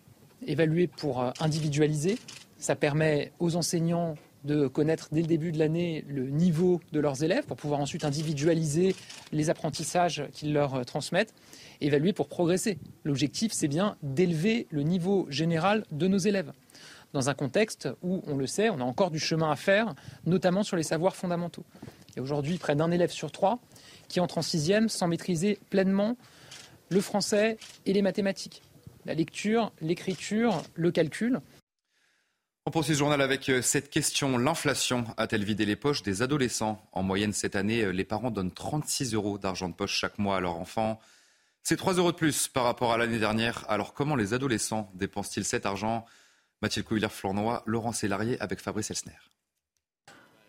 évaluer 0.46 0.86
pour 0.86 1.22
euh, 1.22 1.30
individualiser. 1.40 2.18
Ça 2.58 2.76
permet 2.76 3.32
aux 3.38 3.56
enseignants 3.56 4.16
de 4.44 4.68
connaître 4.68 5.08
dès 5.10 5.22
le 5.22 5.26
début 5.26 5.50
de 5.50 5.58
l'année 5.58 6.04
le 6.08 6.28
niveau 6.28 6.80
de 6.92 7.00
leurs 7.00 7.24
élèves 7.24 7.44
pour 7.46 7.56
pouvoir 7.56 7.80
ensuite 7.80 8.04
individualiser 8.04 8.94
les 9.32 9.50
apprentissages 9.50 10.24
qu'ils 10.32 10.52
leur 10.52 10.74
euh, 10.74 10.84
transmettent, 10.84 11.34
évaluer 11.80 12.12
pour 12.12 12.28
progresser. 12.28 12.78
L'objectif, 13.04 13.52
c'est 13.52 13.68
bien 13.68 13.96
d'élever 14.02 14.66
le 14.70 14.82
niveau 14.82 15.26
général 15.30 15.84
de 15.90 16.06
nos 16.06 16.18
élèves 16.18 16.52
dans 17.12 17.28
un 17.30 17.34
contexte 17.34 17.88
où, 18.02 18.22
on 18.26 18.36
le 18.36 18.46
sait, 18.46 18.70
on 18.70 18.80
a 18.80 18.84
encore 18.84 19.10
du 19.10 19.18
chemin 19.18 19.50
à 19.50 19.56
faire, 19.56 19.94
notamment 20.24 20.62
sur 20.62 20.76
les 20.76 20.82
savoirs 20.82 21.16
fondamentaux. 21.16 21.64
Il 22.10 22.16
y 22.16 22.18
a 22.20 22.22
aujourd'hui 22.22 22.58
près 22.58 22.76
d'un 22.76 22.90
élève 22.90 23.10
sur 23.10 23.32
trois 23.32 23.58
qui 24.08 24.20
entre 24.20 24.38
en 24.38 24.42
sixième 24.42 24.88
sans 24.88 25.08
maîtriser 25.08 25.58
pleinement 25.70 26.16
le 26.90 27.00
français 27.00 27.58
et 27.84 27.92
les 27.92 28.02
mathématiques 28.02 28.62
la 29.06 29.14
lecture, 29.14 29.72
l'écriture, 29.80 30.62
le 30.74 30.90
calcul. 30.90 31.40
On 32.66 32.72
poursuit 32.72 32.94
ce 32.94 32.98
journal 32.98 33.22
avec 33.22 33.48
euh, 33.48 33.62
cette 33.62 33.88
question. 33.88 34.36
L'inflation 34.36 35.04
a-t-elle 35.16 35.44
vidé 35.44 35.64
les 35.64 35.76
poches 35.76 36.02
des 36.02 36.20
adolescents? 36.22 36.84
En 36.92 37.04
moyenne, 37.04 37.32
cette 37.32 37.54
année, 37.54 37.82
euh, 37.82 37.92
les 37.92 38.04
parents 38.04 38.32
donnent 38.32 38.50
36 38.50 39.14
euros 39.14 39.38
d'argent 39.38 39.68
de 39.68 39.74
poche 39.74 39.96
chaque 39.96 40.18
mois 40.18 40.36
à 40.36 40.40
leur 40.40 40.56
enfant. 40.56 40.98
C'est 41.62 41.76
3 41.76 41.94
euros 41.94 42.10
de 42.10 42.16
plus 42.16 42.48
par 42.48 42.64
rapport 42.64 42.92
à 42.92 42.98
l'année 42.98 43.20
dernière. 43.20 43.64
Alors 43.68 43.94
comment 43.94 44.16
les 44.16 44.34
adolescents 44.34 44.90
dépensent-ils 44.94 45.44
cet 45.44 45.64
argent? 45.64 46.04
Mathilde 46.62 46.86
Couillard-Flournoy, 46.86 47.62
Laurent 47.66 47.92
Sélarié 47.92 48.40
avec 48.40 48.60
Fabrice 48.60 48.90
Elsner. 48.90 49.18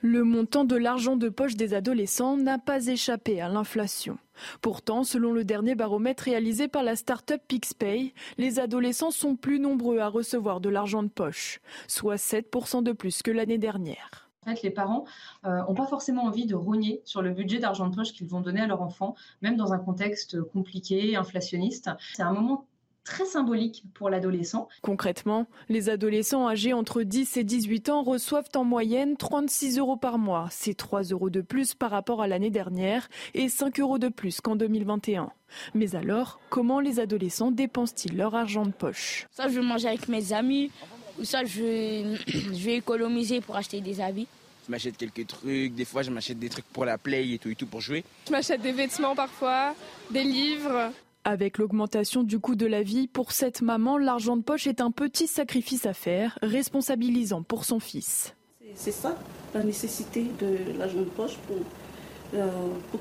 Le 0.01 0.23
montant 0.23 0.63
de 0.63 0.75
l'argent 0.75 1.17
de 1.17 1.27
poche 1.27 1.55
des 1.55 1.73
adolescents 1.73 2.37
n'a 2.37 2.59
pas 2.59 2.85
échappé 2.85 3.41
à 3.41 3.49
l'inflation. 3.49 4.19
Pourtant, 4.61 5.03
selon 5.03 5.33
le 5.33 5.43
dernier 5.43 5.73
baromètre 5.73 6.23
réalisé 6.23 6.67
par 6.67 6.83
la 6.83 6.95
start-up 6.95 7.41
PixPay, 7.47 8.13
les 8.37 8.59
adolescents 8.59 9.09
sont 9.09 9.35
plus 9.35 9.59
nombreux 9.59 9.97
à 9.97 10.07
recevoir 10.07 10.61
de 10.61 10.69
l'argent 10.69 11.01
de 11.01 11.09
poche, 11.09 11.59
soit 11.87 12.15
7% 12.15 12.83
de 12.83 12.91
plus 12.91 13.23
que 13.23 13.31
l'année 13.31 13.57
dernière. 13.57 14.29
En 14.45 14.51
fait, 14.51 14.61
les 14.61 14.69
parents 14.69 15.05
n'ont 15.43 15.71
euh, 15.71 15.73
pas 15.73 15.87
forcément 15.87 16.23
envie 16.23 16.45
de 16.45 16.55
rogner 16.55 17.01
sur 17.03 17.21
le 17.23 17.31
budget 17.31 17.57
d'argent 17.57 17.87
de 17.87 17.95
poche 17.95 18.13
qu'ils 18.13 18.27
vont 18.27 18.39
donner 18.39 18.61
à 18.61 18.67
leur 18.67 18.81
enfant, 18.81 19.15
même 19.41 19.57
dans 19.57 19.73
un 19.73 19.79
contexte 19.79 20.41
compliqué, 20.41 21.15
inflationniste. 21.15 21.89
C'est 22.13 22.21
un 22.21 22.33
moment 22.33 22.67
très 23.07 23.25
symbolique 23.25 23.83
pour 23.93 24.09
l'adolescent. 24.09 24.67
Concrètement, 24.81 25.47
les 25.69 25.89
adolescents 25.89 26.47
âgés 26.47 26.73
entre 26.73 27.03
10 27.03 27.37
et 27.37 27.43
18 27.43 27.89
ans 27.89 28.03
reçoivent 28.03 28.49
en 28.55 28.65
moyenne 28.65 29.15
36 29.15 29.79
euros 29.79 29.95
par 29.95 30.17
mois. 30.17 30.49
C'est 30.51 30.75
3 30.75 31.03
euros 31.03 31.29
de 31.29 31.41
plus 31.41 31.73
par 31.73 31.89
rapport 31.89 32.21
à 32.21 32.27
l'année 32.27 32.49
dernière 32.49 33.07
et 33.33 33.47
5 33.47 33.79
euros 33.79 33.97
de 33.97 34.09
plus 34.09 34.41
qu'en 34.41 34.57
2021. 34.57 35.31
Mais 35.73 35.95
alors, 35.95 36.39
comment 36.49 36.81
les 36.81 36.99
adolescents 36.99 37.51
dépensent-ils 37.51 38.17
leur 38.17 38.35
argent 38.35 38.65
de 38.65 38.71
poche? 38.71 39.25
Ça, 39.31 39.47
je 39.47 39.59
vais 39.59 39.65
manger 39.65 39.87
avec 39.87 40.09
mes 40.09 40.33
amis, 40.33 40.69
ou 41.17 41.23
ça, 41.23 41.45
je 41.45 41.61
vais, 41.61 42.03
je 42.27 42.65
vais 42.65 42.75
économiser 42.75 43.39
pour 43.39 43.55
acheter 43.55 43.79
des 43.79 44.01
habits. 44.01 44.27
Je 44.67 44.71
m'achète 44.71 44.97
quelques 44.97 45.25
trucs, 45.27 45.73
des 45.75 45.85
fois 45.85 46.01
je 46.01 46.11
m'achète 46.11 46.39
des 46.39 46.49
trucs 46.49 46.65
pour 46.65 46.83
la 46.83 46.97
play 46.97 47.29
et 47.29 47.37
tout 47.37 47.49
et 47.49 47.55
tout 47.55 47.67
pour 47.67 47.79
jouer. 47.79 48.03
Je 48.27 48.33
m'achète 48.33 48.61
des 48.61 48.73
vêtements 48.73 49.15
parfois, 49.15 49.73
des 50.11 50.25
livres. 50.25 50.91
Avec 51.29 51.57
l'augmentation 51.57 52.23
du 52.23 52.39
coût 52.39 52.55
de 52.55 52.65
la 52.65 52.83
vie, 52.83 53.09
pour 53.09 53.33
cette 53.33 53.61
maman, 53.61 53.97
l'argent 53.97 54.37
de 54.37 54.41
poche 54.41 54.65
est 54.65 54.79
un 54.79 54.91
petit 54.91 55.27
sacrifice 55.27 55.85
à 55.85 55.91
faire, 55.91 56.39
responsabilisant 56.41 57.43
pour 57.43 57.65
son 57.65 57.81
fils. 57.81 58.33
C'est 58.75 58.93
ça, 58.93 59.13
la 59.53 59.61
nécessité 59.61 60.27
de 60.39 60.79
l'argent 60.79 60.99
de 60.99 61.03
poche 61.03 61.35
pour, 61.45 61.57
euh, 62.33 62.47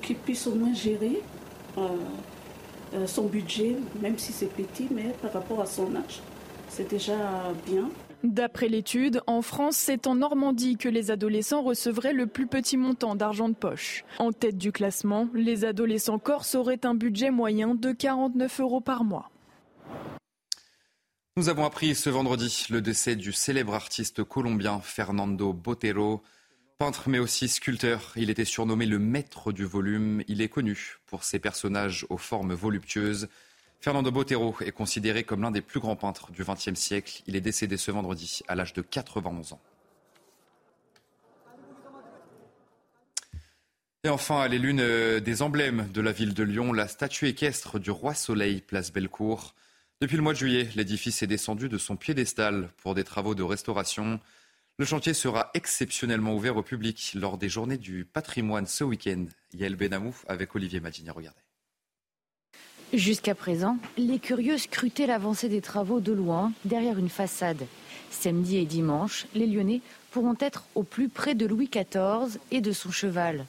qu'il 0.02 0.16
puisse 0.16 0.44
au 0.48 0.56
moins 0.56 0.74
gérer 0.74 1.22
euh, 1.78 1.86
euh, 2.94 3.06
son 3.06 3.26
budget, 3.26 3.76
même 4.02 4.18
si 4.18 4.32
c'est 4.32 4.52
petit, 4.52 4.88
mais 4.90 5.14
par 5.22 5.32
rapport 5.32 5.60
à 5.60 5.66
son 5.66 5.94
âge. 5.94 6.20
C'est 6.68 6.88
déjà 6.88 7.16
bien. 7.66 7.90
D'après 8.24 8.68
l'étude, 8.68 9.22
en 9.26 9.42
France, 9.42 9.76
c'est 9.76 10.06
en 10.06 10.16
Normandie 10.16 10.76
que 10.76 10.88
les 10.88 11.10
adolescents 11.10 11.62
recevraient 11.62 12.12
le 12.12 12.26
plus 12.26 12.46
petit 12.46 12.76
montant 12.76 13.14
d'argent 13.14 13.48
de 13.48 13.54
poche. 13.54 14.04
En 14.18 14.32
tête 14.32 14.58
du 14.58 14.72
classement, 14.72 15.28
les 15.34 15.64
adolescents 15.64 16.18
corses 16.18 16.54
auraient 16.54 16.84
un 16.84 16.94
budget 16.94 17.30
moyen 17.30 17.74
de 17.74 17.92
49 17.92 18.60
euros 18.60 18.80
par 18.80 19.04
mois. 19.04 19.30
Nous 21.36 21.50
avons 21.50 21.66
appris 21.66 21.94
ce 21.94 22.08
vendredi 22.08 22.66
le 22.70 22.80
décès 22.80 23.14
du 23.14 23.32
célèbre 23.32 23.74
artiste 23.74 24.24
colombien 24.24 24.80
Fernando 24.80 25.52
Botero. 25.52 26.22
Peintre 26.78 27.08
mais 27.08 27.18
aussi 27.18 27.48
sculpteur, 27.48 28.12
il 28.16 28.30
était 28.30 28.44
surnommé 28.44 28.86
le 28.86 28.98
maître 28.98 29.52
du 29.52 29.64
volume. 29.64 30.22
Il 30.28 30.40
est 30.40 30.48
connu 30.48 30.96
pour 31.06 31.24
ses 31.24 31.38
personnages 31.38 32.06
aux 32.08 32.16
formes 32.16 32.54
voluptueuses. 32.54 33.28
Fernando 33.80 34.10
Botero 34.10 34.56
est 34.60 34.72
considéré 34.72 35.24
comme 35.24 35.42
l'un 35.42 35.50
des 35.50 35.60
plus 35.60 35.80
grands 35.80 35.96
peintres 35.96 36.32
du 36.32 36.42
XXe 36.42 36.74
siècle. 36.74 37.22
Il 37.26 37.36
est 37.36 37.40
décédé 37.40 37.76
ce 37.76 37.90
vendredi 37.90 38.40
à 38.48 38.54
l'âge 38.54 38.72
de 38.72 38.82
91 38.82 39.52
ans. 39.52 39.60
Et 44.04 44.08
enfin, 44.08 44.44
elle 44.44 44.54
est 44.54 44.58
l'une 44.58 44.80
euh, 44.80 45.18
des 45.18 45.42
emblèmes 45.42 45.88
de 45.92 46.00
la 46.00 46.12
ville 46.12 46.32
de 46.32 46.44
Lyon, 46.44 46.72
la 46.72 46.86
statue 46.86 47.26
équestre 47.26 47.80
du 47.80 47.90
roi 47.90 48.14
Soleil, 48.14 48.60
place 48.60 48.92
Bellecour. 48.92 49.54
Depuis 50.00 50.16
le 50.16 50.22
mois 50.22 50.32
de 50.32 50.38
juillet, 50.38 50.68
l'édifice 50.76 51.22
est 51.22 51.26
descendu 51.26 51.68
de 51.68 51.76
son 51.76 51.96
piédestal 51.96 52.70
pour 52.76 52.94
des 52.94 53.02
travaux 53.02 53.34
de 53.34 53.42
restauration. 53.42 54.20
Le 54.78 54.84
chantier 54.84 55.14
sera 55.14 55.50
exceptionnellement 55.54 56.34
ouvert 56.34 56.56
au 56.56 56.62
public 56.62 57.12
lors 57.16 57.38
des 57.38 57.48
journées 57.48 57.78
du 57.78 58.04
patrimoine 58.04 58.66
ce 58.66 58.84
week-end. 58.84 59.24
Yael 59.54 59.74
Benamou 59.74 60.14
avec 60.28 60.54
Olivier 60.54 60.80
Magini, 60.80 61.10
regardez. 61.10 61.45
Jusqu'à 62.92 63.34
présent, 63.34 63.78
les 63.98 64.20
curieux 64.20 64.58
scrutaient 64.58 65.06
l'avancée 65.06 65.48
des 65.48 65.60
travaux 65.60 66.00
de 66.00 66.12
loin, 66.12 66.52
derrière 66.64 66.98
une 66.98 67.08
façade. 67.08 67.66
Samedi 68.10 68.58
et 68.58 68.64
dimanche, 68.64 69.26
les 69.34 69.46
Lyonnais 69.46 69.80
pourront 70.12 70.36
être 70.40 70.64
au 70.76 70.84
plus 70.84 71.08
près 71.08 71.34
de 71.34 71.46
Louis 71.46 71.68
XIV 71.68 72.38
et 72.52 72.60
de 72.60 72.72
son 72.72 72.92
cheval. 72.92 73.44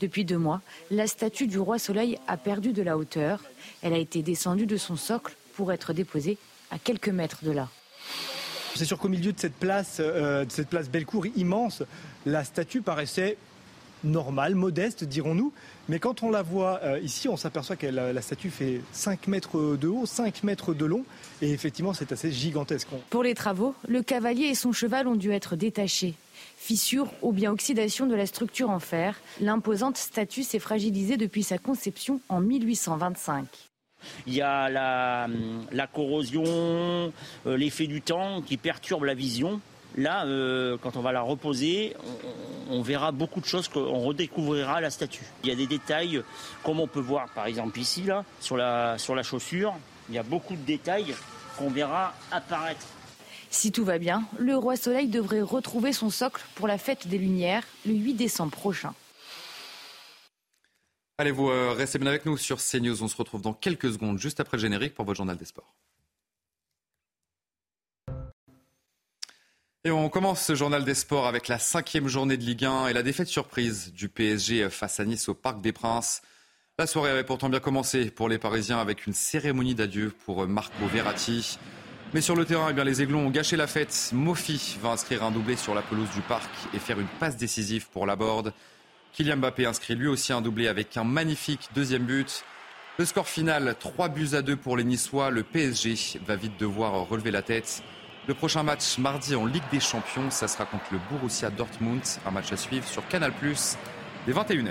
Depuis 0.00 0.24
deux 0.24 0.36
mois, 0.36 0.60
la 0.90 1.06
statue 1.06 1.46
du 1.46 1.58
roi 1.58 1.78
Soleil 1.78 2.18
a 2.28 2.36
perdu 2.36 2.72
de 2.72 2.82
la 2.82 2.98
hauteur. 2.98 3.42
Elle 3.82 3.94
a 3.94 3.98
été 3.98 4.22
descendue 4.22 4.66
de 4.66 4.76
son 4.76 4.96
socle 4.96 5.34
pour 5.54 5.72
être 5.72 5.94
déposée 5.94 6.36
à 6.70 6.78
quelques 6.78 7.08
mètres 7.08 7.44
de 7.44 7.50
là. 7.50 7.68
C'est 8.74 8.84
sûr 8.84 8.98
qu'au 8.98 9.08
milieu 9.08 9.32
de 9.32 9.40
cette 9.40 9.54
place, 9.54 9.98
euh, 10.00 10.44
de 10.44 10.52
cette 10.52 10.68
place 10.68 10.88
Bellecour 10.88 11.26
immense, 11.34 11.82
la 12.26 12.44
statue 12.44 12.82
paraissait 12.82 13.36
normale, 14.04 14.54
modeste, 14.54 15.04
dirons-nous. 15.04 15.52
Mais 15.88 15.98
quand 15.98 16.22
on 16.22 16.30
la 16.30 16.42
voit 16.42 16.80
euh, 16.82 17.00
ici, 17.00 17.28
on 17.28 17.36
s'aperçoit 17.36 17.76
que 17.76 17.86
la, 17.86 18.12
la, 18.12 18.22
statue 18.22 18.50
fait 18.50 18.80
5 18.92 19.28
mètres 19.28 19.76
de 19.76 19.88
haut, 19.88 20.06
5 20.06 20.44
mètres 20.44 20.74
de 20.74 20.84
long. 20.84 21.04
Et 21.40 21.52
effectivement, 21.52 21.92
c'est 21.92 22.12
assez 22.12 22.30
gigantesque. 22.30 22.88
Pour 23.10 23.22
les 23.22 23.34
travaux, 23.34 23.74
le 23.88 24.02
cavalier 24.02 24.46
et 24.46 24.54
son 24.54 24.72
cheval 24.72 25.08
ont 25.08 25.16
dû 25.16 25.32
être 25.32 25.56
détachés. 25.56 26.14
Fissure 26.56 27.12
ou 27.22 27.32
bien 27.32 27.50
oxydation 27.50 28.06
de 28.06 28.14
la 28.14 28.26
structure 28.26 28.70
en 28.70 28.78
fer, 28.78 29.20
l'imposante 29.40 29.96
statue 29.96 30.44
s'est 30.44 30.58
fragilisée 30.58 31.16
depuis 31.16 31.42
sa 31.42 31.58
conception 31.58 32.20
en 32.28 32.40
1825. 32.40 33.46
Il 34.26 34.34
y 34.34 34.40
a 34.40 34.68
la, 34.68 35.28
la 35.70 35.86
corrosion, 35.86 36.44
euh, 36.46 37.56
l'effet 37.56 37.86
du 37.86 38.02
temps 38.02 38.42
qui 38.42 38.56
perturbe 38.56 39.04
la 39.04 39.14
vision. 39.14 39.60
Là, 39.96 40.24
euh, 40.24 40.78
quand 40.80 40.96
on 40.96 41.02
va 41.02 41.12
la 41.12 41.20
reposer, 41.20 41.94
on, 42.70 42.76
on, 42.78 42.82
verra 42.82 43.12
beaucoup 43.12 43.40
de 43.40 43.46
choses, 43.46 43.68
qu'on 43.68 44.00
redécouvrira 44.00 44.80
la 44.80 44.90
statue. 44.90 45.26
Il 45.42 45.50
y 45.50 45.52
a 45.52 45.56
des 45.56 45.66
détails, 45.66 46.22
comme 46.62 46.80
on 46.80 46.86
peut 46.86 47.00
voir 47.00 47.28
par 47.34 47.46
exemple 47.46 47.78
ici, 47.78 48.02
là, 48.02 48.24
sur 48.40 48.56
la, 48.56 48.96
sur 48.98 49.14
la 49.14 49.22
chaussure. 49.22 49.74
Il 50.08 50.14
y 50.14 50.18
a 50.18 50.22
beaucoup 50.22 50.54
de 50.56 50.62
détails 50.62 51.14
qu'on 51.58 51.70
verra 51.70 52.14
apparaître. 52.30 52.86
Si 53.50 53.70
tout 53.70 53.84
va 53.84 53.98
bien, 53.98 54.24
le 54.38 54.56
roi 54.56 54.76
Soleil 54.76 55.08
devrait 55.08 55.42
retrouver 55.42 55.92
son 55.92 56.08
socle 56.08 56.42
pour 56.54 56.66
la 56.66 56.78
fête 56.78 57.06
des 57.06 57.18
Lumières 57.18 57.64
le 57.84 57.92
8 57.92 58.14
décembre 58.14 58.52
prochain. 58.52 58.94
Allez, 61.18 61.30
vous 61.30 61.50
euh, 61.50 61.72
restez 61.76 61.98
bien 61.98 62.08
avec 62.08 62.24
nous 62.24 62.38
sur 62.38 62.58
CNews. 62.58 63.02
On 63.02 63.08
se 63.08 63.16
retrouve 63.16 63.42
dans 63.42 63.52
quelques 63.52 63.92
secondes, 63.92 64.18
juste 64.18 64.40
après 64.40 64.56
le 64.56 64.62
générique, 64.62 64.94
pour 64.94 65.04
votre 65.04 65.18
journal 65.18 65.36
des 65.36 65.44
sports. 65.44 65.74
Et 69.84 69.90
on 69.90 70.08
commence 70.08 70.40
ce 70.40 70.54
journal 70.54 70.84
des 70.84 70.94
sports 70.94 71.26
avec 71.26 71.48
la 71.48 71.58
cinquième 71.58 72.06
journée 72.06 72.36
de 72.36 72.44
Ligue 72.44 72.66
1 72.66 72.86
et 72.86 72.92
la 72.92 73.02
défaite 73.02 73.26
surprise 73.26 73.92
du 73.92 74.08
PSG 74.08 74.70
face 74.70 75.00
à 75.00 75.04
Nice 75.04 75.28
au 75.28 75.34
Parc 75.34 75.60
des 75.60 75.72
Princes. 75.72 76.22
La 76.78 76.86
soirée 76.86 77.10
avait 77.10 77.24
pourtant 77.24 77.48
bien 77.48 77.58
commencé 77.58 78.12
pour 78.12 78.28
les 78.28 78.38
Parisiens 78.38 78.78
avec 78.78 79.08
une 79.08 79.12
cérémonie 79.12 79.74
d'adieu 79.74 80.12
pour 80.24 80.46
Marco 80.46 80.86
Verratti. 80.86 81.58
Mais 82.14 82.20
sur 82.20 82.36
le 82.36 82.44
terrain, 82.44 82.68
eh 82.70 82.74
bien, 82.74 82.84
les 82.84 83.02
Aiglons 83.02 83.26
ont 83.26 83.30
gâché 83.30 83.56
la 83.56 83.66
fête. 83.66 84.10
Mofi 84.12 84.76
va 84.80 84.90
inscrire 84.90 85.24
un 85.24 85.32
doublé 85.32 85.56
sur 85.56 85.74
la 85.74 85.82
pelouse 85.82 86.10
du 86.14 86.20
parc 86.20 86.48
et 86.72 86.78
faire 86.78 87.00
une 87.00 87.08
passe 87.18 87.36
décisive 87.36 87.88
pour 87.90 88.06
la 88.06 88.14
board. 88.14 88.52
Kylian 89.12 89.38
Mbappé 89.38 89.66
inscrit 89.66 89.96
lui 89.96 90.06
aussi 90.06 90.32
un 90.32 90.42
doublé 90.42 90.68
avec 90.68 90.96
un 90.96 91.02
magnifique 91.02 91.70
deuxième 91.74 92.04
but. 92.04 92.44
Le 92.98 93.04
score 93.04 93.26
final, 93.26 93.74
3 93.80 94.10
buts 94.10 94.34
à 94.34 94.42
2 94.42 94.54
pour 94.54 94.76
les 94.76 94.84
Niçois. 94.84 95.30
Le 95.30 95.42
PSG 95.42 96.20
va 96.24 96.36
vite 96.36 96.56
devoir 96.56 97.08
relever 97.08 97.32
la 97.32 97.42
tête. 97.42 97.82
Le 98.28 98.34
prochain 98.34 98.62
match 98.62 98.98
mardi 98.98 99.34
en 99.34 99.46
Ligue 99.46 99.68
des 99.72 99.80
Champions, 99.80 100.30
ça 100.30 100.46
sera 100.46 100.64
contre 100.64 100.84
le 100.92 101.00
Borussia 101.10 101.50
Dortmund. 101.50 102.00
Un 102.24 102.30
match 102.30 102.52
à 102.52 102.56
suivre 102.56 102.86
sur 102.86 103.04
Canal+, 103.08 103.32
dès 104.26 104.32
21h. 104.32 104.68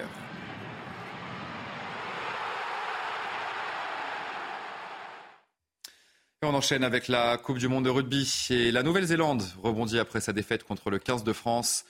Et 6.44 6.46
on 6.46 6.54
enchaîne 6.54 6.86
avec 6.86 7.10
la 7.10 7.38
Coupe 7.38 7.58
du 7.58 7.68
Monde 7.68 7.84
de 7.84 7.90
rugby. 7.90 8.48
Et 8.52 8.72
la 8.72 8.84
Nouvelle-Zélande 8.84 9.44
rebondit 9.62 10.00
après 10.00 10.22
sa 10.22 10.32
défaite 10.32 10.64
contre 10.64 10.90
le 10.90 10.98
15 10.98 11.26
de 11.26 11.34
France. 11.34 11.84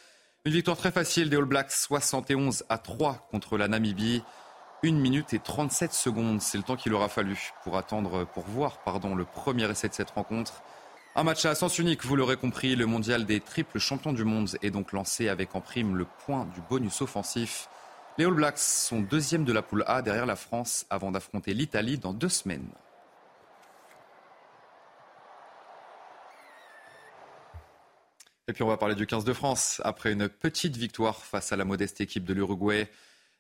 Une 0.46 0.54
victoire 0.54 0.78
très 0.78 0.92
facile 0.92 1.30
des 1.30 1.38
All 1.38 1.46
Blacks, 1.46 1.74
71 1.74 2.64
à 2.70 2.80
3 2.80 3.28
contre 3.30 3.60
la 3.60 3.68
Namibie. 3.68 4.24
1 4.84 4.94
minute 4.94 5.32
et 5.36 5.40
37 5.40 5.94
secondes, 5.94 6.42
c'est 6.42 6.58
le 6.58 6.64
temps 6.64 6.76
qu'il 6.76 6.96
aura 6.96 7.08
fallu 7.08 7.38
pour 7.64 7.78
attendre, 7.78 8.26
pour 8.34 8.46
voir 8.46 8.80
le 9.16 9.26
premier 9.26 9.70
essai 9.70 9.90
de 9.90 9.94
cette 9.94 10.10
rencontre. 10.10 10.64
Un 11.14 11.24
match 11.24 11.44
à 11.44 11.56
sens 11.56 11.78
unique, 11.78 12.06
vous 12.06 12.16
l'aurez 12.16 12.38
compris, 12.38 12.74
le 12.78 12.86
mondial 12.86 13.26
des 13.26 13.42
triples 13.42 13.80
champions 13.80 14.14
du 14.14 14.24
monde 14.24 14.58
est 14.62 14.72
donc 14.72 14.94
lancé 14.94 15.28
avec 15.28 15.54
en 15.56 15.60
prime 15.60 15.98
le 15.98 16.06
point 16.06 16.46
du 16.46 16.62
bonus 16.70 17.02
offensif. 17.02 17.68
Les 18.18 18.24
All 18.24 18.34
Blacks 18.34 18.60
sont 18.60 19.02
deuxième 19.02 19.44
de 19.44 19.52
la 19.52 19.62
poule 19.62 19.84
A 19.88 20.02
derrière 20.02 20.26
la 20.26 20.38
France 20.38 20.86
avant 20.90 21.12
d'affronter 21.12 21.54
l'Italie 21.54 21.98
dans 21.98 22.14
deux 22.14 22.30
semaines. 22.30 22.70
Et 28.48 28.54
puis 28.54 28.64
on 28.64 28.68
va 28.68 28.78
parler 28.78 28.96
du 28.96 29.06
15 29.06 29.26
de 29.26 29.34
France. 29.34 29.82
Après 29.84 30.14
une 30.14 30.30
petite 30.30 30.78
victoire 30.78 31.18
face 31.18 31.52
à 31.52 31.58
la 31.58 31.66
modeste 31.66 32.00
équipe 32.00 32.24
de 32.24 32.34
l'Uruguay, 32.34 32.90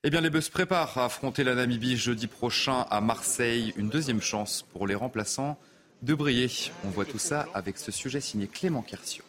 eh 0.04 0.10
bien 0.10 0.20
les 0.20 0.30
Buzz 0.30 0.50
préparent 0.50 0.98
à 0.98 1.06
affronter 1.06 1.46
la 1.46 1.56
Namibie 1.56 1.96
jeudi 1.96 2.28
prochain 2.28 2.86
à 2.90 3.00
Marseille. 3.00 3.72
Une 3.78 3.88
deuxième 3.88 4.22
chance 4.22 4.62
pour 4.62 4.88
les 4.88 4.96
remplaçants 4.96 5.58
de 6.02 6.14
briller. 6.14 6.50
On 6.86 6.90
voit 6.90 7.06
tout 7.06 7.20
ça 7.20 7.48
avec 7.54 7.78
ce 7.78 7.92
sujet 7.92 8.22
signé 8.22 8.48
Clément 8.48 8.82
Kercio. 8.82 9.24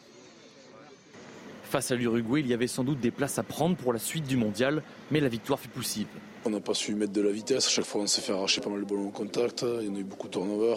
Face 1.65 1.91
à 1.91 1.95
l'Uruguay, 1.95 2.41
il 2.41 2.47
y 2.47 2.55
avait 2.55 2.67
sans 2.67 2.85
doute 2.85 3.01
des 3.01 3.11
places 3.11 3.39
à 3.39 3.43
prendre 3.43 3.77
pour 3.77 3.93
la 3.93 3.99
suite 3.99 4.27
du 4.27 4.37
mondial, 4.37 4.83
mais 5.11 5.21
la 5.21 5.29
victoire 5.29 5.59
fut 5.59 5.69
possible. 5.69 6.11
On 6.45 6.51
n'a 6.51 6.61
pas 6.61 6.75
su 6.75 6.95
mettre 6.95 7.13
de 7.13 7.23
la 7.23 7.31
vitesse. 7.31 7.67
À 7.67 7.71
chaque 7.71 7.85
fois, 7.87 8.03
on 8.03 8.07
s'est 8.07 8.21
fait 8.21 8.33
arracher 8.33 8.61
pas 8.61 8.69
mal 8.69 8.81
de 8.81 8.85
ballons 8.85 9.09
au 9.09 9.11
contact. 9.11 9.65
Il 9.81 9.87
y 9.87 9.91
en 9.91 9.95
a 9.95 9.99
eu 9.99 10.05
beaucoup 10.05 10.29
de 10.29 10.33
turnover. 10.33 10.77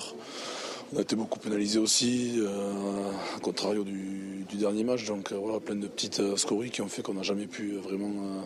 On 0.93 0.97
a 0.97 1.01
été 1.01 1.15
beaucoup 1.15 1.39
pénalisé 1.39 1.79
aussi, 1.79 2.35
euh, 2.37 3.09
à 3.35 3.39
contrario 3.39 3.83
du, 3.83 4.45
du, 4.47 4.57
dernier 4.57 4.83
match. 4.83 5.05
Donc 5.05 5.31
euh, 5.31 5.37
voilà, 5.37 5.59
plein 5.59 5.75
de 5.75 5.87
petites 5.87 6.19
euh, 6.19 6.37
scories 6.37 6.69
qui 6.69 6.81
ont 6.81 6.87
fait 6.87 7.01
qu'on 7.01 7.15
n'a 7.15 7.23
jamais 7.23 7.47
pu 7.47 7.73
vraiment, 7.77 8.11
euh, 8.11 8.41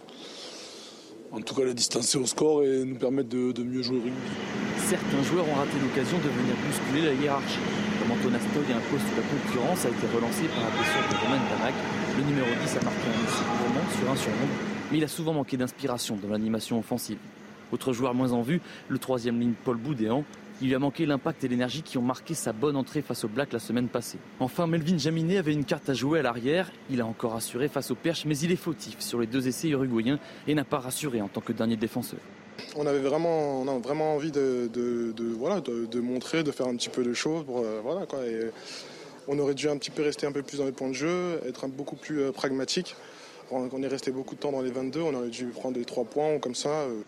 en 1.32 1.42
tout 1.42 1.56
cas, 1.56 1.64
les 1.64 1.74
distancer 1.74 2.18
au 2.18 2.26
score 2.26 2.64
et 2.64 2.84
nous 2.86 2.96
permettre 2.96 3.30
de, 3.30 3.52
de, 3.52 3.64
mieux 3.64 3.82
jouer 3.82 3.98
au 3.98 4.02
rugby. 4.02 4.18
Certains 4.78 5.24
joueurs 5.24 5.48
ont 5.48 5.56
raté 5.56 5.78
l'occasion 5.82 6.18
de 6.18 6.30
venir 6.30 6.56
bousculer 6.66 7.06
la 7.06 7.14
hiérarchie. 7.14 7.60
Comme 8.00 8.12
Antonin 8.12 8.40
Stoy 8.40 8.64
impose 8.74 9.00
sous 9.00 9.16
la 9.16 9.26
concurrence 9.28 9.86
a 9.86 9.90
été 9.90 10.08
relancé 10.16 10.44
par 10.50 10.64
la 10.64 10.70
blessure 10.72 11.06
de 11.10 11.16
Romain 11.24 11.42
Damac. 11.50 11.74
Le 12.18 12.24
numéro 12.24 12.48
10 12.48 12.78
a 12.78 12.84
marqué 12.84 13.08
un 13.08 13.24
essai 13.28 14.00
sur 14.00 14.12
un 14.12 14.16
surnombre, 14.16 14.54
mais 14.92 14.98
il 14.98 15.04
a 15.04 15.08
souvent 15.08 15.34
manqué 15.34 15.58
d'inspiration 15.58 16.18
dans 16.22 16.30
l'animation 16.30 16.80
offensive. 16.80 17.18
Autre 17.72 17.94
joueur 17.94 18.16
moins 18.16 18.32
en 18.32 18.42
vue, 18.42 18.62
le 18.88 18.98
troisième 18.98 19.40
ligne 19.40 19.54
Paul 19.64 19.78
Boudéan, 19.78 20.24
il 20.62 20.68
lui 20.68 20.76
a 20.76 20.80
manqué 20.80 21.06
l'impact 21.06 21.44
et 21.44 21.48
l'énergie 21.48 21.82
qui 21.82 21.98
ont 21.98 22.02
marqué 22.02 22.34
sa 22.34 22.54
bonne 22.54 22.76
entrée 22.76 23.02
face 23.02 23.24
au 23.24 23.28
Black 23.28 23.54
la 23.54 23.60
semaine 23.60 23.88
passée. 23.88 24.18
Enfin, 24.40 24.68
Melvin 24.68 24.98
Jaminet 24.98 25.38
avait 25.38 25.54
une 25.54 25.66
carte 25.66 25.90
à 25.90 25.94
jouer 25.94 26.20
à 26.20 26.22
l'arrière. 26.22 26.72
Il 26.90 27.02
a 27.02 27.06
encore 27.06 27.36
assuré 27.36 27.68
face 27.68 27.92
au 27.92 27.96
Perche, 27.96 28.26
mais 28.26 28.38
il 28.38 28.52
est 28.52 28.58
fautif 28.58 29.00
sur 29.00 29.20
les 29.20 29.28
deux 29.28 29.48
essais 29.48 29.70
uruguayens 29.70 30.20
et 30.48 30.54
n'a 30.54 30.66
pas 30.66 30.80
rassuré 30.80 31.22
en 31.22 31.28
tant 31.28 31.42
que 31.42 31.54
dernier 31.54 31.78
défenseur. 31.78 32.20
On 32.76 32.86
avait 32.86 33.00
vraiment, 33.00 33.62
on 33.62 33.68
a 33.68 33.80
vraiment 33.80 34.16
envie 34.16 34.32
de, 34.32 34.70
voilà, 35.38 35.62
de, 35.62 36.00
montrer, 36.00 36.44
de 36.44 36.52
faire 36.52 36.68
un 36.68 36.76
petit 36.76 36.90
peu 36.90 37.04
de 37.04 37.14
choses. 37.14 37.46
Pour, 37.46 37.60
euh, 37.60 37.80
voilà, 37.84 38.06
quoi. 38.06 38.20
On 39.32 39.38
aurait 39.38 39.54
dû 39.54 39.70
un 39.70 39.78
petit 39.78 39.92
peu 39.92 40.02
rester 40.02 40.26
un 40.26 40.32
peu 40.32 40.42
plus 40.42 40.58
dans 40.58 40.66
les 40.66 40.72
points 40.72 40.90
de 40.90 40.94
jeu, 40.94 41.40
être 41.48 41.68
beaucoup 41.68 41.96
plus 41.96 42.20
euh, 42.22 42.32
pragmatique. 42.32 42.96
On, 43.52 43.82
est 43.84 43.88
resté 43.88 44.12
beaucoup 44.12 44.36
de 44.36 44.40
temps 44.40 44.52
dans 44.52 44.62
les 44.62 44.72
22, 44.72 45.02
on 45.02 45.14
aurait 45.14 45.30
dû 45.30 45.46
prendre 45.48 45.78
les 45.78 45.86
3 45.86 46.06
points 46.06 46.40
comme 46.40 46.56
ça. 46.56 46.70
Euh. 46.70 47.02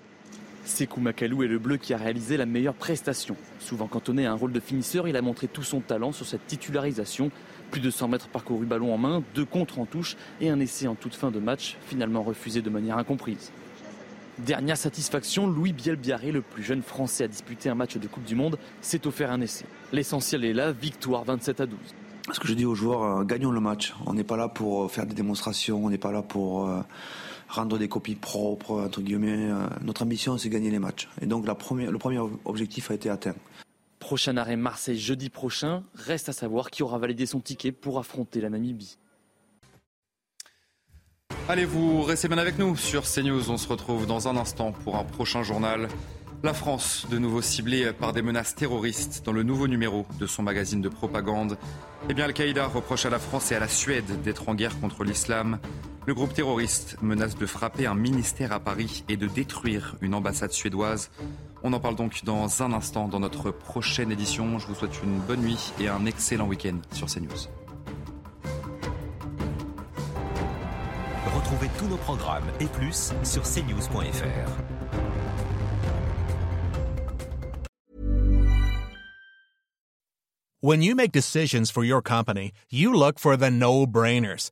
Sekou 0.66 1.02
Makalou 1.02 1.44
est 1.44 1.48
le 1.48 1.58
bleu 1.58 1.78
qui 1.78 1.94
a 1.94 1.98
réalisé 1.98 2.38
la 2.38 2.46
meilleure 2.46 2.74
prestation. 2.74 3.36
Souvent 3.60 3.88
cantonné 3.88 4.26
à 4.26 4.32
un 4.32 4.36
rôle 4.36 4.52
de 4.52 4.60
finisseur, 4.60 5.08
il 5.08 5.16
a 5.16 5.22
montré 5.22 5.48
tout 5.48 5.64
son 5.64 5.80
talent 5.80 6.12
sur 6.12 6.26
cette 6.26 6.46
titularisation. 6.46 7.32
Plus 7.72 7.82
de 7.82 7.90
100 7.90 8.10
mètres 8.10 8.28
parcourus 8.28 8.66
ballon 8.66 8.94
en 8.94 8.98
main, 8.98 9.24
deux 9.34 9.46
contres 9.46 9.80
en 9.80 9.86
touche 9.86 10.18
et 10.40 10.50
un 10.50 10.60
essai 10.60 10.88
en 10.88 10.96
toute 10.96 11.16
fin 11.16 11.32
de 11.32 11.40
match, 11.40 11.78
finalement 11.88 12.22
refusé 12.22 12.62
de 12.62 12.70
manière 12.70 12.98
incomprise. 12.98 13.52
Dernière 14.40 14.78
satisfaction, 14.78 15.48
Louis 15.48 15.74
Bielbiaré, 15.74 16.32
le 16.32 16.42
plus 16.42 16.64
jeune 16.64 16.82
Français 16.82 17.26
à 17.26 17.28
disputer 17.28 17.70
un 17.70 17.76
match 17.76 17.98
de 17.98 18.08
Coupe 18.08 18.24
du 18.24 18.36
Monde, 18.36 18.58
s'est 18.82 19.06
offert 19.08 19.32
un 19.32 19.42
essai. 19.42 19.66
L'essentiel 19.92 20.46
est 20.46 20.54
là, 20.54 20.72
victoire 20.72 21.24
27 21.24 21.62
à 21.62 21.66
12. 21.66 21.78
Ce 22.32 22.40
que 22.40 22.48
je 22.48 22.54
dis 22.54 22.66
aux 22.66 22.76
joueurs, 22.76 23.04
euh, 23.04 23.24
gagnons 23.24 23.52
le 23.52 23.60
match. 23.60 23.94
On 24.06 24.14
n'est 24.14 24.24
pas 24.24 24.38
là 24.38 24.48
pour 24.48 24.84
euh, 24.84 24.88
faire 24.88 25.06
des 25.06 25.16
démonstrations, 25.16 25.84
on 25.84 25.90
n'est 25.90 25.98
pas 25.98 26.12
là 26.12 26.22
pour 26.22 26.68
euh, 26.68 26.82
rendre 27.52 27.78
des 27.78 27.88
copies 27.88 28.16
propres, 28.16 28.82
entre 28.82 29.02
guillemets. 29.02 29.50
Notre 29.82 30.04
ambition, 30.04 30.38
c'est 30.38 30.50
gagner 30.50 30.72
les 30.72 30.80
matchs. 30.80 31.10
Et 31.22 31.26
donc 31.26 31.46
la 31.46 31.56
première, 31.56 31.92
le 31.92 31.98
premier 31.98 32.20
objectif 32.46 32.90
a 32.90 32.94
été 32.94 33.10
atteint. 33.10 33.36
Prochain 34.00 34.36
arrêt 34.38 34.56
Marseille 34.56 35.00
jeudi 35.00 35.30
prochain. 35.30 35.84
Reste 35.94 36.30
à 36.30 36.34
savoir 36.34 36.72
qui 36.72 36.82
aura 36.82 36.98
validé 36.98 37.26
son 37.26 37.40
ticket 37.40 37.72
pour 37.72 38.00
affronter 38.00 38.42
la 38.42 38.50
Namibie. 38.50 38.98
Allez, 41.48 41.66
vous 41.66 42.02
restez 42.04 42.28
bien 42.28 42.38
avec 42.38 42.58
nous 42.58 42.76
sur 42.76 43.04
CNews. 43.04 43.52
On 43.52 43.58
se 43.58 43.68
retrouve 43.68 44.08
dans 44.08 44.28
un 44.28 44.38
instant 44.38 44.72
pour 44.72 44.96
un 44.96 45.04
prochain 45.04 45.44
journal. 45.44 45.88
La 46.44 46.54
France, 46.56 47.06
de 47.12 47.20
nouveau 47.20 47.42
ciblée 47.42 47.94
par 47.94 48.14
des 48.14 48.24
menaces 48.24 48.56
terroristes 48.56 49.22
dans 49.24 49.32
le 49.34 49.44
nouveau 49.44 49.68
numéro 49.68 50.08
de 50.20 50.26
son 50.26 50.42
magazine 50.42 50.82
de 50.82 50.90
propagande. 50.90 51.58
Eh 52.10 52.16
bien, 52.16 52.26
Al-Qaïda 52.26 52.66
reproche 52.66 53.06
à 53.06 53.12
la 53.12 53.20
France 53.20 53.52
et 53.52 53.56
à 53.56 53.60
la 53.60 53.68
Suède 53.68 54.22
d'être 54.24 54.50
en 54.50 54.56
guerre 54.56 54.80
contre 54.80 55.04
l'islam. 55.04 55.60
Le 56.08 56.16
groupe 56.16 56.34
terroriste 56.34 56.98
menace 57.04 57.38
de 57.38 57.46
frapper 57.46 57.86
un 57.86 57.94
ministère 57.94 58.52
à 58.52 58.60
Paris 58.60 59.04
et 59.08 59.18
de 59.18 59.28
détruire 59.28 59.96
une 60.02 60.16
ambassade 60.16 60.52
suédoise. 60.52 61.12
On 61.62 61.74
en 61.74 61.80
parle 61.80 61.96
donc 61.96 62.24
dans 62.24 62.64
un 62.64 62.74
instant 62.74 63.08
dans 63.08 63.20
notre 63.20 63.52
prochaine 63.52 64.12
édition. 64.12 64.58
Je 64.58 64.66
vous 64.66 64.74
souhaite 64.74 65.00
une 65.04 65.20
bonne 65.20 65.42
nuit 65.42 65.72
et 65.80 65.90
un 65.90 66.08
excellent 66.08 66.48
week-end 66.48 66.80
sur 66.92 67.06
CNews. 67.06 67.30
Retrouvez 71.36 71.70
tous 71.78 71.86
nos 71.86 71.98
programmes 71.98 72.50
et 72.60 72.66
plus 72.66 73.14
sur 73.24 73.44
cnews.fr. 73.44 74.50
When 80.64 80.82
you 80.82 80.96
make 80.96 81.12
decisions 81.12 81.72
for 81.72 81.84
your 81.84 82.02
company, 82.02 82.52
you 82.72 82.94
look 82.94 83.20
for 83.20 83.36
the 83.36 83.50
no-brainers. 83.50 84.52